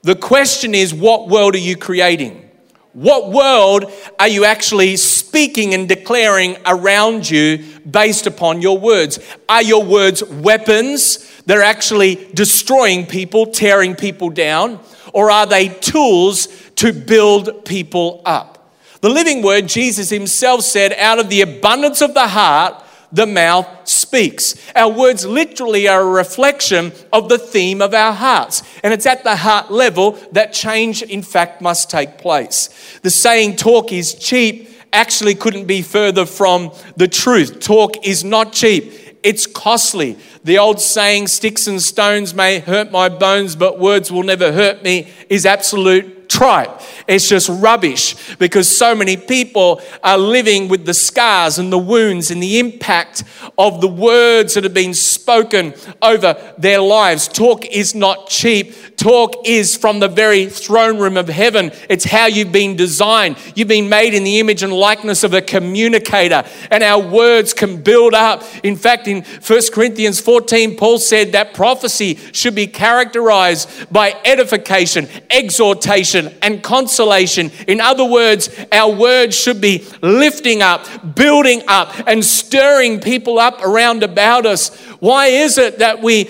The 0.04 0.16
question 0.16 0.74
is, 0.74 0.94
what 0.94 1.30
world 1.30 1.54
are 1.54 1.60
you 1.60 1.78
creating? 1.78 2.50
What 2.94 3.32
world 3.32 3.92
are 4.20 4.28
you 4.28 4.44
actually 4.46 4.98
speaking 5.32 5.74
and 5.74 5.88
declaring 5.88 6.58
around 6.66 7.30
you 7.30 7.64
based 7.90 8.28
upon 8.28 8.62
your 8.62 8.78
words? 8.78 9.18
Are 9.48 9.64
your 9.64 9.82
words 9.82 10.22
weapons 10.26 11.26
that 11.46 11.58
are 11.58 11.64
actually 11.64 12.16
destroying 12.34 13.06
people, 13.06 13.46
tearing 13.46 13.96
people 13.96 14.30
down? 14.30 14.78
Or 15.14 15.32
are 15.32 15.46
they 15.46 15.70
tools 15.70 16.50
to 16.76 16.92
build 16.92 17.64
people 17.64 18.22
up? 18.26 18.76
The 19.00 19.08
living 19.08 19.42
word, 19.42 19.70
Jesus 19.70 20.10
himself 20.10 20.64
said, 20.64 20.92
out 20.98 21.18
of 21.18 21.30
the 21.30 21.40
abundance 21.40 22.02
of 22.02 22.14
the 22.14 22.28
heart, 22.28 22.84
the 23.14 23.26
mouth 23.26 23.68
speaks. 23.88 24.56
Our 24.76 24.92
words 24.92 25.26
literally 25.26 25.88
are 25.88 26.02
a 26.02 26.06
reflection 26.06 26.92
of 27.14 27.30
the 27.30 27.38
theme 27.38 27.82
of 27.82 27.94
our 27.94 28.12
hearts. 28.12 28.64
And 28.84 28.94
it's 28.94 29.06
at 29.06 29.24
the 29.24 29.38
heart 29.38 29.72
level 29.72 30.12
that 30.34 30.52
change, 30.52 31.04
in 31.04 31.24
fact, 31.24 31.62
must 31.62 31.90
take 31.90 32.18
place. 32.18 33.00
The 33.02 33.10
saying, 33.10 33.56
talk 33.56 33.94
is 33.94 34.14
cheap, 34.14 34.71
actually 34.94 35.36
couldn't 35.36 35.66
be 35.66 35.82
further 35.82 36.26
from 36.26 36.72
the 36.96 37.08
truth. 37.08 37.60
Talk 37.60 38.06
is 38.06 38.24
not 38.24 38.54
cheap. 38.54 38.94
It's 39.24 39.46
costly. 39.46 40.18
The 40.44 40.58
old 40.58 40.82
saying, 40.82 41.28
sticks 41.28 41.68
and 41.68 41.82
stones 41.82 42.34
may 42.34 42.60
hurt 42.60 42.92
my 42.92 43.08
bones, 43.08 43.56
but 43.56 43.80
words 43.80 44.12
will 44.12 44.24
never 44.24 44.52
hurt 44.52 44.84
me, 44.84 45.10
is 45.30 45.46
absolute 45.46 46.21
tripe. 46.32 46.82
It's 47.08 47.28
just 47.28 47.50
rubbish 47.50 48.36
because 48.38 48.70
so 48.70 48.96
many 48.96 49.18
people 49.18 49.82
are 50.02 50.18
living 50.18 50.70
with 50.70 50.86
the 50.86 50.94
scars 50.94 51.60
and 51.60 51.72
the 51.72 51.78
wounds 51.78 52.32
and 52.32 52.42
the 52.42 52.58
impact 52.58 53.26
of 53.58 53.82
the 53.82 53.88
words 53.88 54.54
that 54.54 54.64
have 54.64 54.74
been 54.74 54.94
spoken 54.94 55.74
over 56.02 56.38
their 56.58 56.80
lives. 56.80 57.28
Talk 57.28 57.66
is 57.66 57.94
not 57.94 58.30
cheap. 58.30 58.96
Talk 58.96 59.46
is 59.46 59.76
from 59.76 60.00
the 60.00 60.08
very 60.08 60.46
throne 60.46 61.00
room 61.00 61.18
of 61.18 61.28
heaven. 61.28 61.72
It's 61.90 62.06
how 62.06 62.28
you've 62.28 62.52
been 62.52 62.76
designed. 62.76 63.38
You've 63.56 63.68
been 63.68 63.90
made 63.90 64.14
in 64.14 64.24
the 64.24 64.40
image 64.40 64.64
and 64.64 64.72
likeness 64.72 65.24
of 65.24 65.34
a 65.34 65.42
communicator, 65.42 66.44
and 66.70 66.84
our 66.84 67.02
words 67.02 67.54
can 67.54 67.82
build 67.82 68.14
up. 68.14 68.44
In 68.64 68.76
fact, 68.76 69.08
in 69.08 69.24
1 69.24 69.62
Corinthians 69.74 70.22
14, 70.22 70.78
Paul 70.78 71.00
said 71.00 71.34
that 71.34 71.54
prophecy 71.54 72.20
should 72.32 72.56
be 72.56 72.68
characterized 72.68 73.92
by 73.92 74.16
edification, 74.24 75.10
exhortation, 75.30 76.21
and 76.42 76.62
consolation. 76.64 77.52
In 77.68 77.80
other 77.80 78.06
words, 78.06 78.50
our 78.72 78.94
words 78.94 79.36
should 79.36 79.62
be 79.62 79.86
lifting 80.02 80.62
up, 80.62 81.16
building 81.16 81.62
up, 81.68 81.94
and 82.08 82.24
stirring 82.24 83.00
people 83.00 83.40
up 83.40 83.62
around 83.62 84.04
about 84.04 84.46
us. 84.46 84.76
Why 85.00 85.28
is 85.28 85.58
it 85.58 85.80
that 85.80 86.02
we 86.02 86.26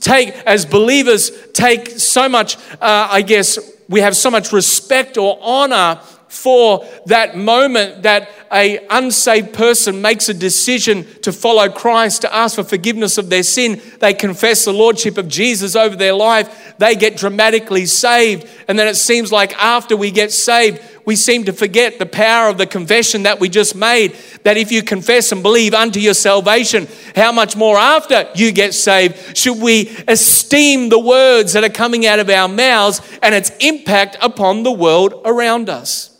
take, 0.00 0.30
as 0.46 0.66
believers, 0.66 1.30
take 1.52 1.88
so 1.88 2.28
much, 2.28 2.56
uh, 2.80 3.08
I 3.10 3.22
guess, 3.22 3.58
we 3.88 4.00
have 4.00 4.16
so 4.16 4.30
much 4.30 4.52
respect 4.52 5.18
or 5.18 5.38
honor 5.42 6.00
for 6.32 6.86
that 7.04 7.36
moment 7.36 8.04
that 8.04 8.30
a 8.50 8.84
unsaved 8.88 9.52
person 9.52 10.00
makes 10.00 10.30
a 10.30 10.34
decision 10.34 11.06
to 11.20 11.30
follow 11.30 11.68
Christ, 11.68 12.22
to 12.22 12.34
ask 12.34 12.56
for 12.56 12.64
forgiveness 12.64 13.18
of 13.18 13.28
their 13.28 13.42
sin. 13.42 13.82
They 14.00 14.14
confess 14.14 14.64
the 14.64 14.72
lordship 14.72 15.18
of 15.18 15.28
Jesus 15.28 15.76
over 15.76 15.94
their 15.94 16.14
life. 16.14 16.74
They 16.78 16.94
get 16.94 17.18
dramatically 17.18 17.84
saved. 17.84 18.48
And 18.66 18.78
then 18.78 18.88
it 18.88 18.96
seems 18.96 19.30
like 19.30 19.54
after 19.62 19.94
we 19.94 20.10
get 20.10 20.32
saved, 20.32 20.82
we 21.04 21.16
seem 21.16 21.44
to 21.44 21.52
forget 21.52 21.98
the 21.98 22.06
power 22.06 22.48
of 22.48 22.56
the 22.56 22.66
confession 22.66 23.24
that 23.24 23.38
we 23.38 23.50
just 23.50 23.76
made. 23.76 24.16
That 24.44 24.56
if 24.56 24.72
you 24.72 24.82
confess 24.82 25.32
and 25.32 25.42
believe 25.42 25.74
unto 25.74 26.00
your 26.00 26.14
salvation, 26.14 26.88
how 27.14 27.32
much 27.32 27.56
more 27.56 27.76
after 27.76 28.26
you 28.34 28.52
get 28.52 28.72
saved 28.72 29.36
should 29.36 29.60
we 29.60 29.94
esteem 30.08 30.88
the 30.88 30.98
words 30.98 31.52
that 31.52 31.62
are 31.62 31.68
coming 31.68 32.06
out 32.06 32.20
of 32.20 32.30
our 32.30 32.48
mouths 32.48 33.02
and 33.22 33.34
its 33.34 33.50
impact 33.60 34.16
upon 34.22 34.62
the 34.62 34.72
world 34.72 35.20
around 35.26 35.68
us? 35.68 36.11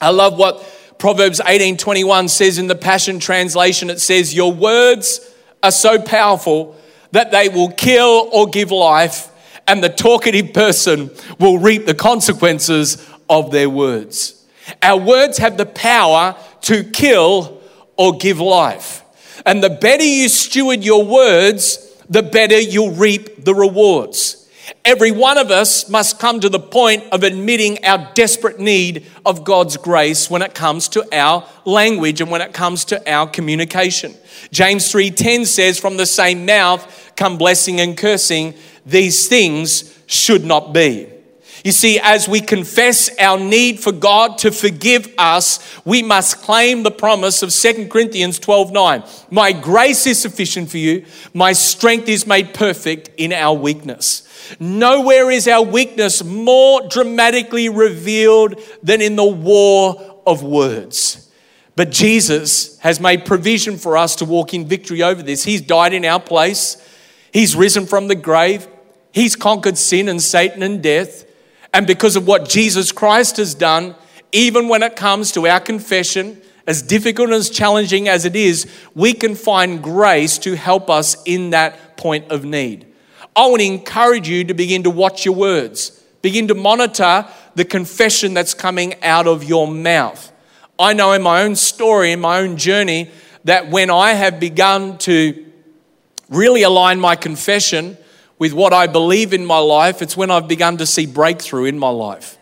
I 0.00 0.10
love 0.10 0.38
what 0.38 0.64
Proverbs 0.98 1.40
18:21 1.40 2.28
says 2.28 2.58
in 2.58 2.66
the 2.66 2.74
Passion 2.74 3.18
Translation. 3.18 3.90
It 3.90 4.00
says, 4.00 4.34
Your 4.34 4.52
words 4.52 5.20
are 5.62 5.70
so 5.70 6.00
powerful 6.00 6.76
that 7.12 7.30
they 7.30 7.48
will 7.48 7.70
kill 7.70 8.28
or 8.32 8.48
give 8.48 8.70
life, 8.70 9.28
and 9.66 9.82
the 9.82 9.88
talkative 9.88 10.52
person 10.52 11.10
will 11.38 11.58
reap 11.58 11.86
the 11.86 11.94
consequences 11.94 13.04
of 13.28 13.50
their 13.50 13.70
words. 13.70 14.44
Our 14.82 14.98
words 14.98 15.38
have 15.38 15.56
the 15.56 15.66
power 15.66 16.36
to 16.62 16.84
kill 16.84 17.60
or 17.96 18.16
give 18.16 18.40
life. 18.40 19.02
And 19.46 19.62
the 19.62 19.70
better 19.70 20.04
you 20.04 20.28
steward 20.28 20.84
your 20.84 21.04
words, 21.04 21.78
the 22.08 22.22
better 22.22 22.58
you'll 22.58 22.92
reap 22.92 23.44
the 23.44 23.54
rewards. 23.54 24.47
Every 24.84 25.10
one 25.10 25.38
of 25.38 25.50
us 25.50 25.88
must 25.88 26.18
come 26.18 26.40
to 26.40 26.48
the 26.48 26.60
point 26.60 27.04
of 27.12 27.22
admitting 27.22 27.84
our 27.84 28.10
desperate 28.14 28.58
need 28.58 29.06
of 29.24 29.44
God's 29.44 29.76
grace 29.76 30.30
when 30.30 30.42
it 30.42 30.54
comes 30.54 30.88
to 30.88 31.06
our 31.16 31.46
language 31.64 32.20
and 32.20 32.30
when 32.30 32.40
it 32.40 32.52
comes 32.52 32.84
to 32.86 33.12
our 33.12 33.26
communication. 33.26 34.14
James 34.50 34.90
3:10 34.90 35.46
says 35.46 35.78
from 35.78 35.96
the 35.96 36.06
same 36.06 36.46
mouth 36.46 37.12
come 37.16 37.36
blessing 37.38 37.80
and 37.80 37.96
cursing 37.96 38.54
these 38.86 39.28
things 39.28 39.94
should 40.06 40.44
not 40.44 40.72
be. 40.72 41.06
You 41.64 41.72
see, 41.72 41.98
as 41.98 42.28
we 42.28 42.40
confess 42.40 43.10
our 43.18 43.38
need 43.38 43.80
for 43.80 43.92
God 43.92 44.38
to 44.38 44.52
forgive 44.52 45.12
us, 45.18 45.58
we 45.84 46.02
must 46.02 46.38
claim 46.42 46.82
the 46.82 46.90
promise 46.90 47.42
of 47.42 47.50
2 47.50 47.88
Corinthians 47.88 48.38
12 48.38 48.72
9. 48.72 49.02
My 49.30 49.52
grace 49.52 50.06
is 50.06 50.20
sufficient 50.20 50.70
for 50.70 50.78
you, 50.78 51.04
my 51.34 51.52
strength 51.52 52.08
is 52.08 52.26
made 52.26 52.54
perfect 52.54 53.10
in 53.16 53.32
our 53.32 53.56
weakness. 53.56 54.24
Nowhere 54.60 55.30
is 55.30 55.48
our 55.48 55.62
weakness 55.62 56.24
more 56.24 56.86
dramatically 56.88 57.68
revealed 57.68 58.60
than 58.82 59.00
in 59.00 59.16
the 59.16 59.24
war 59.24 60.22
of 60.26 60.42
words. 60.42 61.30
But 61.76 61.90
Jesus 61.90 62.78
has 62.80 62.98
made 62.98 63.24
provision 63.24 63.76
for 63.76 63.96
us 63.96 64.16
to 64.16 64.24
walk 64.24 64.52
in 64.52 64.66
victory 64.66 65.02
over 65.02 65.22
this. 65.22 65.44
He's 65.44 65.60
died 65.60 65.92
in 65.92 66.04
our 66.04 66.20
place, 66.20 66.76
He's 67.32 67.54
risen 67.54 67.86
from 67.86 68.08
the 68.08 68.14
grave, 68.14 68.66
He's 69.12 69.36
conquered 69.36 69.78
sin 69.78 70.08
and 70.08 70.22
Satan 70.22 70.62
and 70.62 70.82
death. 70.82 71.24
And 71.72 71.86
because 71.86 72.16
of 72.16 72.26
what 72.26 72.48
Jesus 72.48 72.92
Christ 72.92 73.36
has 73.36 73.54
done, 73.54 73.94
even 74.32 74.68
when 74.68 74.82
it 74.82 74.96
comes 74.96 75.32
to 75.32 75.46
our 75.46 75.60
confession, 75.60 76.40
as 76.66 76.82
difficult 76.82 77.28
and 77.28 77.36
as 77.36 77.50
challenging 77.50 78.08
as 78.08 78.24
it 78.24 78.36
is, 78.36 78.66
we 78.94 79.14
can 79.14 79.34
find 79.34 79.82
grace 79.82 80.36
to 80.38 80.54
help 80.54 80.90
us 80.90 81.22
in 81.24 81.50
that 81.50 81.96
point 81.96 82.30
of 82.30 82.44
need. 82.44 82.86
I 83.34 83.46
want 83.46 83.60
to 83.60 83.66
encourage 83.66 84.28
you 84.28 84.44
to 84.44 84.54
begin 84.54 84.82
to 84.82 84.90
watch 84.90 85.24
your 85.24 85.34
words, 85.34 85.90
begin 86.20 86.48
to 86.48 86.54
monitor 86.54 87.26
the 87.54 87.64
confession 87.64 88.34
that's 88.34 88.52
coming 88.52 89.02
out 89.02 89.26
of 89.26 89.44
your 89.44 89.66
mouth. 89.66 90.32
I 90.78 90.92
know 90.92 91.12
in 91.12 91.22
my 91.22 91.42
own 91.42 91.56
story, 91.56 92.12
in 92.12 92.20
my 92.20 92.38
own 92.38 92.56
journey, 92.56 93.10
that 93.44 93.70
when 93.70 93.90
I 93.90 94.12
have 94.12 94.38
begun 94.38 94.98
to 94.98 95.46
really 96.28 96.62
align 96.62 97.00
my 97.00 97.16
confession 97.16 97.96
with 98.38 98.52
what 98.52 98.72
I 98.72 98.86
believe 98.86 99.32
in 99.32 99.44
my 99.44 99.58
life, 99.58 100.00
it's 100.00 100.16
when 100.16 100.30
I've 100.30 100.48
begun 100.48 100.76
to 100.78 100.86
see 100.86 101.06
breakthrough 101.06 101.64
in 101.64 101.78
my 101.78 101.90
life. 101.90 102.38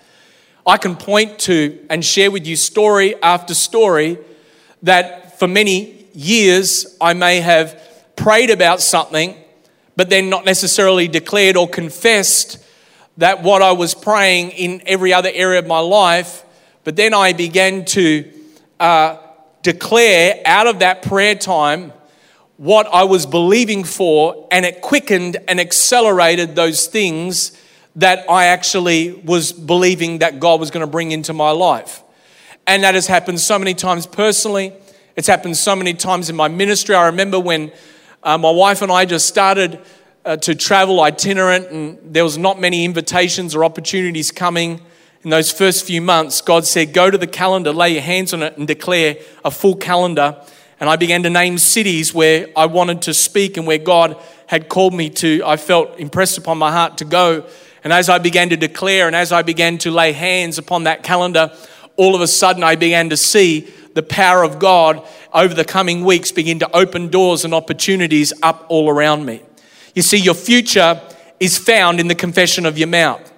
I 0.67 0.77
can 0.77 0.97
point 0.97 1.39
to 1.41 1.79
and 1.89 2.05
share 2.05 2.31
with 2.31 2.47
you 2.47 2.57
story 2.57 3.15
after 3.23 3.55
story 3.55 4.19
that 4.83 5.39
for 5.39 5.47
many 5.47 6.07
years 6.13 6.97
I 7.01 7.15
may 7.15 7.41
have 7.41 7.81
prayed 8.17 8.51
about 8.51 8.81
something, 8.81 9.37
but 9.95 10.11
then 10.11 10.29
not 10.29 10.45
necessarily 10.45 11.09
declared 11.09 11.57
or 11.57 11.69
confessed 11.69 12.63
that 13.19 13.43
what 13.43 13.63
I 13.63 13.73
was 13.73 13.95
praying 13.95 14.51
in 14.51 14.83
every 14.87 15.13
other 15.13 15.31
area 15.33 15.59
of 15.59 15.67
my 15.67 15.79
life. 15.79 16.45
But 16.85 16.97
then 16.97 17.15
I 17.15 17.33
began 17.33 17.85
to 17.87 18.31
uh, 18.79 19.17
declare 19.63 20.43
out 20.45 20.67
of 20.67 20.81
that 20.81 21.03
prayer 21.03 21.35
time 21.35 21.93
what 22.57 22.87
I 22.87 23.05
was 23.05 23.27
believing 23.27 23.85
for, 23.85 24.49
and 24.51 24.65
it 24.65 24.81
quickened 24.81 25.37
and 25.47 25.61
accelerated 25.61 26.57
those 26.57 26.87
things 26.87 27.61
that 27.97 28.29
I 28.31 28.47
actually 28.47 29.13
was 29.13 29.53
believing 29.53 30.19
that 30.19 30.41
God 30.41 30.61
was 30.61 30.71
going 30.71 30.85
to 30.85 30.91
bring 30.91 31.13
into 31.13 31.33
my 31.33 31.51
life. 31.51 32.03
And 32.67 32.83
that 32.83 32.95
has 32.95 33.07
happened 33.07 33.41
so 33.41 33.59
many 33.59 33.75
times 33.75 34.07
personally. 34.07 34.73
It's 35.17 35.29
happened 35.29 35.57
so 35.57 35.77
many 35.77 35.95
times 35.95 36.29
in 36.29 36.37
my 36.37 36.49
ministry. 36.49 36.95
I 36.95 37.07
remember 37.07 37.39
when 37.39 37.73
uh, 38.23 38.37
my 38.39 38.51
wife 38.51 38.83
and 38.83 38.91
I 38.91 39.05
just 39.05 39.27
started 39.27 39.81
uh, 40.25 40.37
to 40.39 40.55
travel 40.55 41.01
itinerant, 41.01 41.69
and 41.69 41.99
there 42.03 42.25
was 42.25 42.37
not 42.37 42.61
many 42.61 42.85
invitations 42.85 43.55
or 43.55 43.65
opportunities 43.65 44.31
coming. 44.31 44.81
In 45.23 45.31
those 45.31 45.53
first 45.53 45.85
few 45.85 46.01
months, 46.01 46.41
God 46.41 46.67
said, 46.67 46.93
Go 46.93 47.11
to 47.11 47.19
the 47.19 47.27
calendar, 47.27 47.73
lay 47.73 47.91
your 47.91 48.03
hands 48.03 48.33
on 48.33 48.43
it, 48.43 48.57
and 48.57 48.67
declare 48.67 49.17
a 49.45 49.51
full 49.51 49.77
calendar 49.77 50.41
and 50.79 50.91
I 50.91 50.97
began 50.97 51.23
to 51.23 51.31
name 51.31 51.59
cities 51.59 52.13
where 52.13 52.49
I 52.57 52.67
wanted 52.67 53.03
to 53.03 53.15
speak 53.15 53.57
and 53.57 53.67
where 53.67 53.79
God 53.79 54.17
had 54.47 54.69
called 54.69 54.95
me 54.95 55.09
to, 55.11 55.43
I 55.45 55.57
felt 55.57 55.99
impressed 55.99 56.39
upon 56.39 56.59
my 56.59 56.71
heart 56.71 56.99
to 56.99 57.05
go. 57.05 57.47
And 57.83 57.93
as 57.93 58.09
I 58.09 58.19
began 58.19 58.51
to 58.51 58.57
declare 58.57 59.07
and 59.07 59.17
as 59.17 59.33
I 59.33 59.43
began 59.43 59.79
to 59.79 59.91
lay 59.91 60.13
hands 60.13 60.59
upon 60.59 60.85
that 60.85 61.03
calendar, 61.03 61.53
all 61.97 62.15
of 62.15 62.21
a 62.21 62.27
sudden 62.27 62.63
I 62.63 62.77
began 62.77 63.11
to 63.11 63.17
see 63.17 63.73
the 63.95 64.03
power 64.03 64.43
of 64.43 64.59
God 64.59 65.03
over 65.33 65.55
the 65.55 65.65
coming 65.65 66.05
weeks 66.05 66.31
begin 66.31 66.59
to 66.59 66.77
open 66.77 67.09
doors 67.09 67.45
and 67.45 67.55
opportunities 67.55 68.33
up 68.43 68.67
all 68.69 68.91
around 68.91 69.25
me. 69.25 69.43
You 69.95 70.03
see, 70.03 70.19
your 70.19 70.35
future 70.35 71.01
is 71.41 71.57
found 71.57 72.01
in 72.01 72.09
the 72.09 72.15
confession 72.15 72.67
of 72.67 72.77
your 72.77 72.89
mouth. 72.89 73.33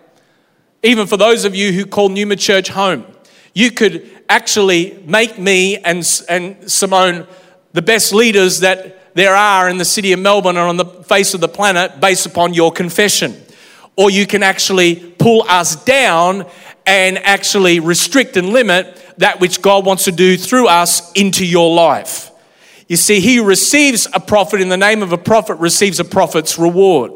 Even 0.82 1.06
for 1.06 1.16
those 1.16 1.44
of 1.44 1.54
you 1.54 1.72
who 1.72 1.86
call 1.86 2.08
Numa 2.08 2.36
Church 2.36 2.68
home, 2.68 3.04
you 3.54 3.70
could 3.70 4.08
actually 4.28 5.02
make 5.04 5.38
me 5.38 5.78
and, 5.78 5.98
and 6.28 6.70
Simone 6.70 7.26
the 7.72 7.82
best 7.82 8.12
leaders 8.12 8.60
that 8.60 9.14
there 9.14 9.34
are 9.34 9.68
in 9.68 9.78
the 9.78 9.84
city 9.84 10.12
of 10.12 10.20
Melbourne 10.20 10.56
and 10.56 10.68
on 10.68 10.76
the 10.76 10.84
face 10.84 11.34
of 11.34 11.40
the 11.40 11.48
planet 11.48 12.00
based 12.00 12.26
upon 12.26 12.54
your 12.54 12.70
confession. 12.70 13.36
Or 13.96 14.10
you 14.10 14.26
can 14.26 14.42
actually 14.42 14.96
pull 14.96 15.44
us 15.48 15.82
down 15.84 16.46
and 16.86 17.18
actually 17.18 17.80
restrict 17.80 18.36
and 18.36 18.50
limit 18.50 18.96
that 19.18 19.40
which 19.40 19.60
God 19.60 19.84
wants 19.84 20.04
to 20.04 20.12
do 20.12 20.36
through 20.36 20.68
us 20.68 21.12
into 21.12 21.44
your 21.44 21.74
life. 21.74 22.30
You 22.86 22.96
see, 22.96 23.20
he 23.20 23.40
receives 23.40 24.06
a 24.14 24.20
prophet 24.20 24.60
in 24.60 24.70
the 24.70 24.76
name 24.76 25.02
of 25.02 25.12
a 25.12 25.18
prophet 25.18 25.56
receives 25.56 26.00
a 26.00 26.04
prophet's 26.04 26.58
reward. 26.58 27.12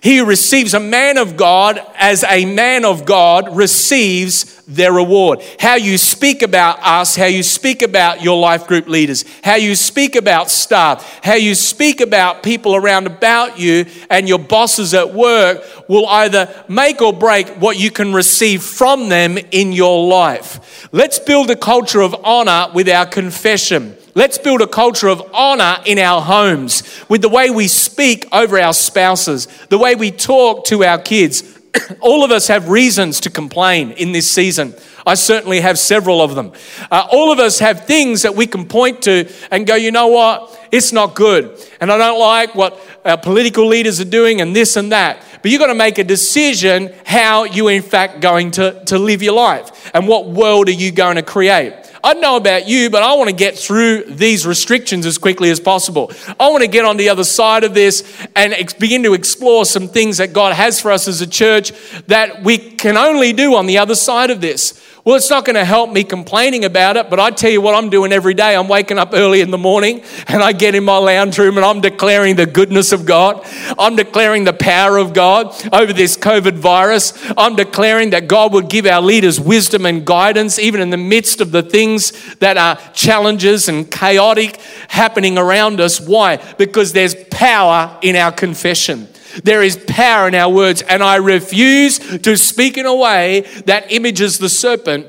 He 0.00 0.20
receives 0.20 0.74
a 0.74 0.80
man 0.80 1.18
of 1.18 1.36
God 1.36 1.80
as 1.96 2.22
a 2.24 2.44
man 2.44 2.84
of 2.84 3.04
God 3.04 3.56
receives 3.56 4.62
their 4.66 4.92
reward. 4.92 5.42
How 5.58 5.74
you 5.74 5.98
speak 5.98 6.42
about 6.42 6.78
us, 6.82 7.16
how 7.16 7.24
you 7.24 7.42
speak 7.42 7.82
about 7.82 8.22
your 8.22 8.38
life 8.38 8.66
group 8.66 8.86
leaders, 8.86 9.24
how 9.42 9.56
you 9.56 9.74
speak 9.74 10.14
about 10.14 10.50
staff, 10.50 11.20
how 11.24 11.34
you 11.34 11.54
speak 11.54 12.00
about 12.00 12.42
people 12.42 12.76
around 12.76 13.06
about 13.06 13.58
you 13.58 13.86
and 14.10 14.28
your 14.28 14.38
bosses 14.38 14.94
at 14.94 15.14
work 15.14 15.64
will 15.88 16.06
either 16.06 16.64
make 16.68 17.00
or 17.00 17.12
break 17.12 17.48
what 17.60 17.78
you 17.78 17.90
can 17.90 18.12
receive 18.12 18.62
from 18.62 19.08
them 19.08 19.38
in 19.50 19.72
your 19.72 20.06
life. 20.06 20.88
Let's 20.92 21.18
build 21.18 21.50
a 21.50 21.56
culture 21.56 22.02
of 22.02 22.14
honor 22.24 22.70
with 22.74 22.88
our 22.88 23.06
confession. 23.06 23.96
Let's 24.18 24.36
build 24.36 24.62
a 24.62 24.66
culture 24.66 25.06
of 25.06 25.22
honor 25.32 25.76
in 25.86 25.96
our 26.00 26.20
homes 26.20 26.82
with 27.08 27.22
the 27.22 27.28
way 27.28 27.50
we 27.50 27.68
speak 27.68 28.26
over 28.32 28.58
our 28.58 28.72
spouses, 28.72 29.46
the 29.68 29.78
way 29.78 29.94
we 29.94 30.10
talk 30.10 30.64
to 30.64 30.82
our 30.82 30.98
kids. 30.98 31.56
all 32.00 32.24
of 32.24 32.32
us 32.32 32.48
have 32.48 32.68
reasons 32.68 33.20
to 33.20 33.30
complain 33.30 33.92
in 33.92 34.10
this 34.10 34.28
season. 34.28 34.74
I 35.06 35.14
certainly 35.14 35.60
have 35.60 35.78
several 35.78 36.20
of 36.20 36.34
them. 36.34 36.50
Uh, 36.90 37.06
all 37.12 37.30
of 37.30 37.38
us 37.38 37.60
have 37.60 37.86
things 37.86 38.22
that 38.22 38.34
we 38.34 38.48
can 38.48 38.66
point 38.66 39.02
to 39.02 39.32
and 39.52 39.64
go, 39.68 39.76
you 39.76 39.92
know 39.92 40.08
what? 40.08 40.66
It's 40.72 40.90
not 40.92 41.14
good. 41.14 41.56
And 41.80 41.92
I 41.92 41.96
don't 41.96 42.18
like 42.18 42.56
what 42.56 42.76
our 43.04 43.18
political 43.18 43.68
leaders 43.68 44.00
are 44.00 44.04
doing 44.04 44.40
and 44.40 44.54
this 44.54 44.74
and 44.74 44.90
that. 44.90 45.22
But 45.42 45.52
you've 45.52 45.60
got 45.60 45.68
to 45.68 45.76
make 45.76 45.98
a 45.98 46.04
decision 46.04 46.92
how 47.06 47.44
you, 47.44 47.68
in 47.68 47.82
fact, 47.82 48.18
going 48.18 48.50
to, 48.52 48.82
to 48.86 48.98
live 48.98 49.22
your 49.22 49.34
life 49.34 49.92
and 49.94 50.08
what 50.08 50.26
world 50.26 50.68
are 50.68 50.72
you 50.72 50.90
going 50.90 51.14
to 51.14 51.22
create. 51.22 51.87
I 52.02 52.14
know 52.14 52.36
about 52.36 52.68
you, 52.68 52.90
but 52.90 53.02
I 53.02 53.14
want 53.14 53.30
to 53.30 53.36
get 53.36 53.56
through 53.56 54.04
these 54.04 54.46
restrictions 54.46 55.06
as 55.06 55.18
quickly 55.18 55.50
as 55.50 55.60
possible. 55.60 56.12
I 56.38 56.48
want 56.50 56.62
to 56.62 56.68
get 56.68 56.84
on 56.84 56.96
the 56.96 57.08
other 57.08 57.24
side 57.24 57.64
of 57.64 57.74
this 57.74 58.26
and 58.36 58.54
begin 58.78 59.02
to 59.02 59.14
explore 59.14 59.64
some 59.64 59.88
things 59.88 60.18
that 60.18 60.32
God 60.32 60.54
has 60.54 60.80
for 60.80 60.90
us 60.90 61.08
as 61.08 61.20
a 61.20 61.26
church 61.26 61.72
that 62.06 62.42
we 62.42 62.58
can 62.58 62.96
only 62.96 63.32
do 63.32 63.54
on 63.54 63.66
the 63.66 63.78
other 63.78 63.94
side 63.94 64.30
of 64.30 64.40
this. 64.40 64.82
Well, 65.08 65.16
it's 65.16 65.30
not 65.30 65.46
going 65.46 65.56
to 65.56 65.64
help 65.64 65.90
me 65.90 66.04
complaining 66.04 66.66
about 66.66 66.98
it, 66.98 67.08
but 67.08 67.18
I 67.18 67.30
tell 67.30 67.50
you 67.50 67.62
what 67.62 67.74
I'm 67.74 67.88
doing 67.88 68.12
every 68.12 68.34
day. 68.34 68.54
I'm 68.54 68.68
waking 68.68 68.98
up 68.98 69.14
early 69.14 69.40
in 69.40 69.50
the 69.50 69.56
morning 69.56 70.02
and 70.26 70.42
I 70.42 70.52
get 70.52 70.74
in 70.74 70.84
my 70.84 70.98
lounge 70.98 71.38
room 71.38 71.56
and 71.56 71.64
I'm 71.64 71.80
declaring 71.80 72.36
the 72.36 72.44
goodness 72.44 72.92
of 72.92 73.06
God. 73.06 73.40
I'm 73.78 73.96
declaring 73.96 74.44
the 74.44 74.52
power 74.52 74.98
of 74.98 75.14
God 75.14 75.46
over 75.72 75.94
this 75.94 76.14
COVID 76.18 76.58
virus. 76.58 77.14
I'm 77.38 77.56
declaring 77.56 78.10
that 78.10 78.28
God 78.28 78.52
would 78.52 78.68
give 78.68 78.84
our 78.84 79.00
leaders 79.00 79.40
wisdom 79.40 79.86
and 79.86 80.04
guidance, 80.04 80.58
even 80.58 80.82
in 80.82 80.90
the 80.90 80.98
midst 80.98 81.40
of 81.40 81.52
the 81.52 81.62
things 81.62 82.34
that 82.40 82.58
are 82.58 82.76
challenges 82.92 83.70
and 83.70 83.90
chaotic 83.90 84.60
happening 84.88 85.38
around 85.38 85.80
us. 85.80 85.98
Why? 85.98 86.36
Because 86.58 86.92
there's 86.92 87.14
power 87.30 87.98
in 88.02 88.14
our 88.14 88.30
confession. 88.30 89.08
There 89.44 89.62
is 89.62 89.76
power 89.86 90.28
in 90.28 90.34
our 90.34 90.52
words, 90.52 90.82
and 90.82 91.02
I 91.02 91.16
refuse 91.16 91.98
to 91.98 92.36
speak 92.36 92.76
in 92.76 92.86
a 92.86 92.94
way 92.94 93.40
that 93.66 93.92
images 93.92 94.38
the 94.38 94.48
serpent 94.48 95.06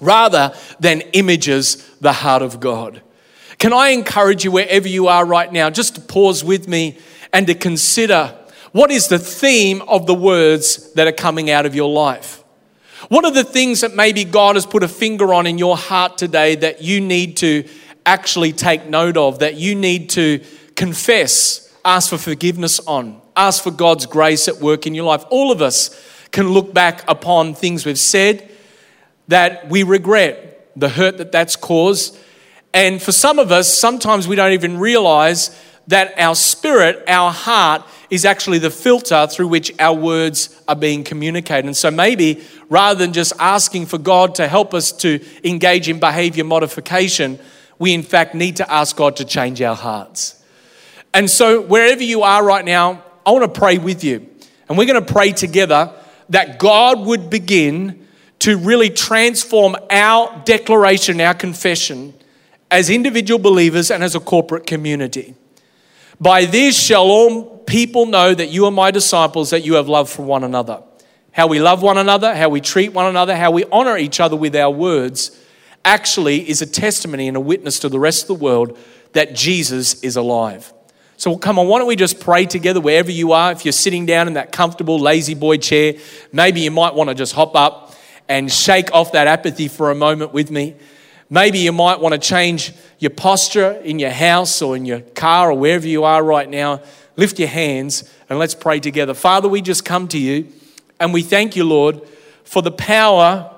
rather 0.00 0.54
than 0.80 1.00
images 1.12 1.76
the 2.00 2.12
heart 2.12 2.42
of 2.42 2.60
God. 2.60 3.02
Can 3.58 3.72
I 3.72 3.90
encourage 3.90 4.44
you, 4.44 4.50
wherever 4.50 4.88
you 4.88 5.06
are 5.06 5.24
right 5.24 5.52
now, 5.52 5.70
just 5.70 5.94
to 5.94 6.00
pause 6.00 6.42
with 6.42 6.66
me 6.66 6.98
and 7.32 7.46
to 7.46 7.54
consider 7.54 8.36
what 8.72 8.90
is 8.90 9.06
the 9.06 9.18
theme 9.18 9.80
of 9.82 10.06
the 10.06 10.14
words 10.14 10.92
that 10.94 11.06
are 11.06 11.12
coming 11.12 11.50
out 11.50 11.64
of 11.64 11.74
your 11.74 11.88
life? 11.88 12.42
What 13.08 13.24
are 13.24 13.30
the 13.30 13.44
things 13.44 13.82
that 13.82 13.94
maybe 13.94 14.24
God 14.24 14.56
has 14.56 14.66
put 14.66 14.82
a 14.82 14.88
finger 14.88 15.32
on 15.32 15.46
in 15.46 15.58
your 15.58 15.76
heart 15.76 16.18
today 16.18 16.56
that 16.56 16.82
you 16.82 17.00
need 17.00 17.36
to 17.38 17.68
actually 18.04 18.52
take 18.52 18.86
note 18.86 19.16
of, 19.16 19.38
that 19.38 19.54
you 19.54 19.76
need 19.76 20.10
to 20.10 20.42
confess, 20.74 21.72
ask 21.84 22.10
for 22.10 22.18
forgiveness 22.18 22.80
on? 22.80 23.21
Ask 23.36 23.62
for 23.62 23.70
God's 23.70 24.06
grace 24.06 24.48
at 24.48 24.58
work 24.58 24.86
in 24.86 24.94
your 24.94 25.04
life. 25.04 25.24
All 25.30 25.50
of 25.50 25.62
us 25.62 25.90
can 26.30 26.48
look 26.50 26.72
back 26.72 27.04
upon 27.08 27.54
things 27.54 27.84
we've 27.86 27.98
said 27.98 28.50
that 29.28 29.68
we 29.68 29.82
regret, 29.82 30.70
the 30.76 30.88
hurt 30.88 31.18
that 31.18 31.32
that's 31.32 31.56
caused. 31.56 32.18
And 32.74 33.00
for 33.00 33.12
some 33.12 33.38
of 33.38 33.52
us, 33.52 33.72
sometimes 33.72 34.26
we 34.26 34.36
don't 34.36 34.52
even 34.52 34.78
realize 34.78 35.58
that 35.88 36.14
our 36.18 36.34
spirit, 36.34 37.02
our 37.08 37.32
heart, 37.32 37.82
is 38.08 38.24
actually 38.24 38.58
the 38.58 38.70
filter 38.70 39.26
through 39.26 39.48
which 39.48 39.72
our 39.78 39.94
words 39.94 40.62
are 40.68 40.76
being 40.76 41.02
communicated. 41.02 41.66
And 41.66 41.76
so 41.76 41.90
maybe 41.90 42.42
rather 42.68 42.98
than 42.98 43.12
just 43.12 43.32
asking 43.38 43.86
for 43.86 43.98
God 43.98 44.34
to 44.36 44.48
help 44.48 44.74
us 44.74 44.92
to 44.92 45.20
engage 45.44 45.88
in 45.88 45.98
behavior 45.98 46.44
modification, 46.44 47.38
we 47.78 47.94
in 47.94 48.02
fact 48.02 48.34
need 48.34 48.56
to 48.56 48.70
ask 48.70 48.96
God 48.96 49.16
to 49.16 49.24
change 49.24 49.60
our 49.60 49.74
hearts. 49.74 50.42
And 51.14 51.30
so, 51.30 51.60
wherever 51.60 52.02
you 52.02 52.22
are 52.22 52.42
right 52.42 52.64
now, 52.64 53.04
I 53.24 53.30
want 53.30 53.52
to 53.52 53.60
pray 53.60 53.78
with 53.78 54.04
you. 54.04 54.28
And 54.68 54.78
we're 54.78 54.86
going 54.86 55.04
to 55.04 55.12
pray 55.12 55.32
together 55.32 55.92
that 56.28 56.58
God 56.58 57.00
would 57.00 57.30
begin 57.30 58.06
to 58.40 58.56
really 58.56 58.90
transform 58.90 59.76
our 59.90 60.42
declaration, 60.44 61.20
our 61.20 61.34
confession, 61.34 62.14
as 62.70 62.90
individual 62.90 63.38
believers 63.38 63.90
and 63.90 64.02
as 64.02 64.14
a 64.14 64.20
corporate 64.20 64.66
community. 64.66 65.34
By 66.20 66.46
this 66.46 66.80
shall 66.80 67.04
all 67.04 67.58
people 67.58 68.06
know 68.06 68.34
that 68.34 68.48
you 68.48 68.64
are 68.64 68.70
my 68.70 68.90
disciples, 68.90 69.50
that 69.50 69.64
you 69.64 69.74
have 69.74 69.88
love 69.88 70.08
for 70.08 70.22
one 70.22 70.44
another. 70.44 70.82
How 71.32 71.46
we 71.46 71.60
love 71.60 71.82
one 71.82 71.98
another, 71.98 72.34
how 72.34 72.48
we 72.48 72.60
treat 72.60 72.92
one 72.92 73.06
another, 73.06 73.36
how 73.36 73.50
we 73.50 73.64
honor 73.72 73.96
each 73.96 74.20
other 74.20 74.36
with 74.36 74.54
our 74.56 74.70
words 74.70 75.38
actually 75.84 76.48
is 76.48 76.62
a 76.62 76.66
testimony 76.66 77.28
and 77.28 77.36
a 77.36 77.40
witness 77.40 77.78
to 77.80 77.88
the 77.88 77.98
rest 77.98 78.22
of 78.22 78.28
the 78.28 78.44
world 78.44 78.78
that 79.12 79.34
Jesus 79.34 80.02
is 80.02 80.16
alive. 80.16 80.72
So 81.22 81.36
come 81.36 81.56
on, 81.60 81.68
why 81.68 81.78
don't 81.78 81.86
we 81.86 81.94
just 81.94 82.18
pray 82.18 82.46
together 82.46 82.80
wherever 82.80 83.12
you 83.12 83.30
are? 83.30 83.52
If 83.52 83.64
you're 83.64 83.70
sitting 83.70 84.06
down 84.06 84.26
in 84.26 84.34
that 84.34 84.50
comfortable 84.50 84.98
La-Z-Boy 84.98 85.58
chair, 85.58 85.94
maybe 86.32 86.62
you 86.62 86.72
might 86.72 86.96
want 86.96 87.10
to 87.10 87.14
just 87.14 87.32
hop 87.32 87.54
up 87.54 87.94
and 88.28 88.50
shake 88.50 88.92
off 88.92 89.12
that 89.12 89.28
apathy 89.28 89.68
for 89.68 89.92
a 89.92 89.94
moment 89.94 90.32
with 90.32 90.50
me. 90.50 90.74
Maybe 91.30 91.60
you 91.60 91.70
might 91.70 92.00
want 92.00 92.12
to 92.12 92.18
change 92.18 92.72
your 92.98 93.12
posture 93.12 93.70
in 93.84 94.00
your 94.00 94.10
house 94.10 94.60
or 94.60 94.74
in 94.74 94.84
your 94.84 94.98
car 94.98 95.52
or 95.52 95.54
wherever 95.56 95.86
you 95.86 96.02
are 96.02 96.24
right 96.24 96.50
now. 96.50 96.82
Lift 97.14 97.38
your 97.38 97.46
hands 97.46 98.02
and 98.28 98.40
let's 98.40 98.56
pray 98.56 98.80
together. 98.80 99.14
Father, 99.14 99.48
we 99.48 99.62
just 99.62 99.84
come 99.84 100.08
to 100.08 100.18
you 100.18 100.48
and 100.98 101.14
we 101.14 101.22
thank 101.22 101.54
you, 101.54 101.62
Lord, 101.62 102.00
for 102.42 102.62
the 102.62 102.72
power 102.72 103.48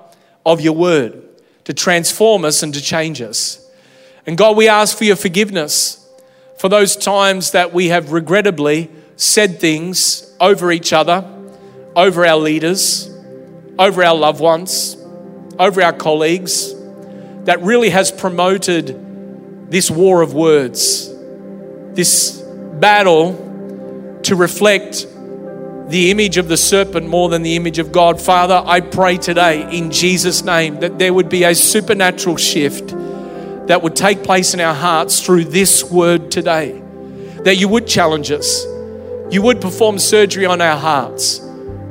of 0.44 0.60
your 0.60 0.74
word 0.74 1.22
to 1.64 1.72
transform 1.72 2.44
us 2.44 2.62
and 2.62 2.74
to 2.74 2.82
change 2.82 3.22
us. 3.22 3.66
And 4.26 4.36
God, 4.36 4.54
we 4.54 4.68
ask 4.68 4.98
for 4.98 5.04
your 5.04 5.16
forgiveness 5.16 6.03
for 6.64 6.70
those 6.70 6.96
times 6.96 7.50
that 7.50 7.74
we 7.74 7.88
have 7.88 8.10
regrettably 8.10 8.90
said 9.16 9.60
things 9.60 10.34
over 10.40 10.72
each 10.72 10.94
other, 10.94 11.22
over 11.94 12.24
our 12.24 12.38
leaders, 12.38 13.14
over 13.78 14.02
our 14.02 14.14
loved 14.14 14.40
ones, 14.40 14.96
over 15.58 15.82
our 15.82 15.92
colleagues, 15.92 16.72
that 17.44 17.60
really 17.60 17.90
has 17.90 18.10
promoted 18.10 19.70
this 19.70 19.90
war 19.90 20.22
of 20.22 20.32
words, 20.32 21.14
this 21.92 22.40
battle 22.80 23.34
to 24.22 24.34
reflect 24.34 25.06
the 25.90 26.10
image 26.10 26.38
of 26.38 26.48
the 26.48 26.56
serpent 26.56 27.06
more 27.06 27.28
than 27.28 27.42
the 27.42 27.56
image 27.56 27.78
of 27.78 27.92
God. 27.92 28.18
Father, 28.18 28.62
I 28.64 28.80
pray 28.80 29.18
today 29.18 29.70
in 29.70 29.90
Jesus' 29.90 30.42
name 30.42 30.80
that 30.80 30.98
there 30.98 31.12
would 31.12 31.28
be 31.28 31.44
a 31.44 31.54
supernatural 31.54 32.38
shift 32.38 32.93
that 33.66 33.82
would 33.82 33.96
take 33.96 34.22
place 34.22 34.54
in 34.54 34.60
our 34.60 34.74
hearts 34.74 35.24
through 35.24 35.44
this 35.44 35.84
word 35.84 36.30
today. 36.30 36.82
That 37.44 37.56
you 37.56 37.68
would 37.68 37.86
challenge 37.86 38.30
us, 38.30 38.64
you 39.30 39.42
would 39.42 39.60
perform 39.60 39.98
surgery 39.98 40.46
on 40.46 40.60
our 40.60 40.76
hearts, 40.76 41.38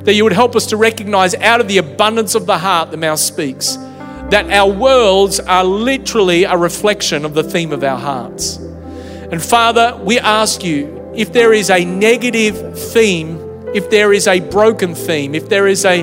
that 0.00 0.14
you 0.14 0.24
would 0.24 0.32
help 0.32 0.56
us 0.56 0.66
to 0.66 0.76
recognize 0.76 1.34
out 1.36 1.60
of 1.60 1.68
the 1.68 1.78
abundance 1.78 2.34
of 2.34 2.46
the 2.46 2.58
heart 2.58 2.90
the 2.90 2.96
mouth 2.96 3.18
speaks, 3.18 3.76
that 4.30 4.50
our 4.50 4.70
worlds 4.70 5.40
are 5.40 5.64
literally 5.64 6.44
a 6.44 6.56
reflection 6.56 7.24
of 7.24 7.34
the 7.34 7.42
theme 7.42 7.72
of 7.72 7.84
our 7.84 7.98
hearts. 7.98 8.56
And 8.56 9.42
Father, 9.42 9.98
we 10.02 10.18
ask 10.18 10.64
you 10.64 11.12
if 11.14 11.32
there 11.32 11.52
is 11.52 11.70
a 11.70 11.84
negative 11.84 12.78
theme, 12.78 13.38
if 13.74 13.90
there 13.90 14.12
is 14.12 14.26
a 14.26 14.40
broken 14.40 14.94
theme, 14.94 15.34
if 15.34 15.48
there 15.48 15.66
is 15.66 15.84
a 15.84 16.02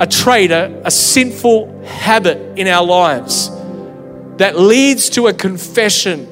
a 0.00 0.06
trait, 0.06 0.50
a, 0.50 0.82
a 0.84 0.90
sinful 0.90 1.84
habit 1.84 2.58
in 2.58 2.66
our 2.66 2.84
lives, 2.84 3.48
that 4.38 4.58
leads 4.58 5.10
to 5.10 5.28
a 5.28 5.32
confession 5.32 6.30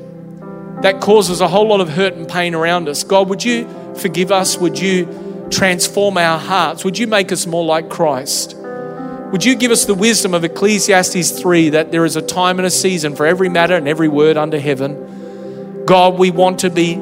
that 0.82 1.00
causes 1.00 1.40
a 1.40 1.48
whole 1.48 1.68
lot 1.68 1.80
of 1.80 1.88
hurt 1.88 2.14
and 2.14 2.28
pain 2.28 2.54
around 2.54 2.88
us. 2.88 3.04
God, 3.04 3.28
would 3.28 3.44
you 3.44 3.68
forgive 3.96 4.32
us? 4.32 4.58
Would 4.58 4.78
you 4.78 5.48
transform 5.50 6.18
our 6.18 6.38
hearts? 6.38 6.84
Would 6.84 6.98
you 6.98 7.06
make 7.06 7.30
us 7.30 7.46
more 7.46 7.64
like 7.64 7.88
Christ? 7.88 8.56
Would 8.56 9.44
you 9.44 9.54
give 9.54 9.70
us 9.70 9.84
the 9.84 9.94
wisdom 9.94 10.34
of 10.34 10.44
Ecclesiastes 10.44 11.40
3 11.40 11.70
that 11.70 11.92
there 11.92 12.04
is 12.04 12.16
a 12.16 12.22
time 12.22 12.58
and 12.58 12.66
a 12.66 12.70
season 12.70 13.14
for 13.14 13.24
every 13.24 13.48
matter 13.48 13.74
and 13.74 13.88
every 13.88 14.08
word 14.08 14.36
under 14.36 14.58
heaven? 14.58 15.84
God, 15.86 16.18
we 16.18 16.30
want 16.30 16.58
to 16.60 16.70
be 16.70 16.94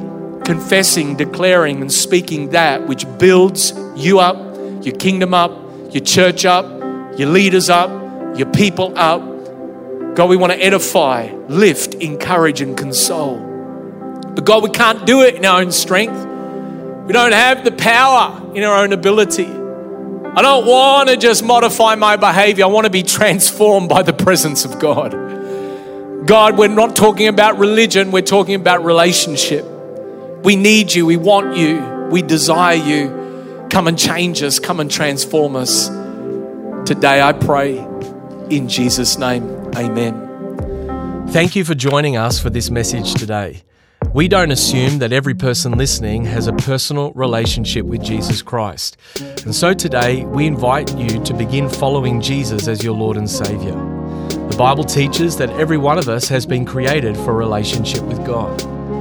confessing, 0.44 1.16
declaring, 1.16 1.80
and 1.80 1.92
speaking 1.92 2.50
that 2.50 2.86
which 2.86 3.04
builds 3.18 3.72
you 3.96 4.20
up, 4.20 4.36
your 4.84 4.94
kingdom 4.96 5.34
up, 5.34 5.50
your 5.92 6.04
church 6.04 6.44
up, 6.44 6.66
your 7.18 7.28
leaders 7.28 7.68
up, 7.68 7.90
your 8.38 8.50
people 8.52 8.92
up, 8.96 9.22
God, 10.14 10.28
we 10.28 10.36
want 10.36 10.52
to 10.52 10.58
edify, 10.58 11.32
lift, 11.48 11.94
encourage, 11.94 12.60
and 12.60 12.76
console. 12.76 13.38
But 14.34 14.44
God, 14.44 14.62
we 14.62 14.70
can't 14.70 15.06
do 15.06 15.22
it 15.22 15.36
in 15.36 15.44
our 15.44 15.60
own 15.60 15.72
strength. 15.72 16.26
We 17.06 17.12
don't 17.12 17.32
have 17.32 17.64
the 17.64 17.72
power 17.72 18.54
in 18.54 18.62
our 18.64 18.82
own 18.82 18.92
ability. 18.92 19.46
I 19.46 20.42
don't 20.42 20.66
want 20.66 21.08
to 21.08 21.16
just 21.16 21.42
modify 21.42 21.94
my 21.96 22.16
behavior. 22.16 22.64
I 22.64 22.68
want 22.68 22.84
to 22.84 22.90
be 22.90 23.02
transformed 23.02 23.88
by 23.88 24.02
the 24.02 24.12
presence 24.12 24.64
of 24.64 24.78
God. 24.78 25.12
God, 26.26 26.56
we're 26.58 26.68
not 26.68 26.94
talking 26.94 27.28
about 27.28 27.58
religion, 27.58 28.12
we're 28.12 28.22
talking 28.22 28.54
about 28.54 28.84
relationship. 28.84 29.64
We 30.44 30.54
need 30.54 30.92
you, 30.92 31.06
we 31.06 31.16
want 31.16 31.56
you, 31.56 31.80
we 32.10 32.22
desire 32.22 32.76
you. 32.76 33.66
Come 33.70 33.88
and 33.88 33.98
change 33.98 34.42
us, 34.42 34.58
come 34.58 34.80
and 34.80 34.90
transform 34.90 35.56
us. 35.56 35.88
Today, 36.86 37.20
I 37.20 37.32
pray 37.32 37.78
in 38.50 38.68
Jesus' 38.68 39.18
name. 39.18 39.59
Amen. 39.76 41.28
Thank 41.28 41.54
you 41.54 41.64
for 41.64 41.74
joining 41.74 42.16
us 42.16 42.40
for 42.40 42.50
this 42.50 42.70
message 42.70 43.14
today. 43.14 43.62
We 44.12 44.26
don't 44.26 44.50
assume 44.50 44.98
that 44.98 45.12
every 45.12 45.34
person 45.34 45.78
listening 45.78 46.24
has 46.24 46.48
a 46.48 46.52
personal 46.52 47.12
relationship 47.12 47.86
with 47.86 48.02
Jesus 48.02 48.42
Christ. 48.42 48.96
And 49.44 49.54
so 49.54 49.72
today, 49.72 50.24
we 50.24 50.46
invite 50.46 50.96
you 50.96 51.22
to 51.22 51.32
begin 51.32 51.68
following 51.68 52.20
Jesus 52.20 52.66
as 52.66 52.82
your 52.82 52.96
Lord 52.96 53.16
and 53.16 53.30
Savior. 53.30 53.76
The 54.48 54.56
Bible 54.58 54.82
teaches 54.82 55.36
that 55.36 55.50
every 55.50 55.78
one 55.78 55.98
of 55.98 56.08
us 56.08 56.26
has 56.28 56.44
been 56.44 56.64
created 56.64 57.16
for 57.18 57.30
a 57.30 57.34
relationship 57.34 58.02
with 58.02 58.26
God. 58.26 58.79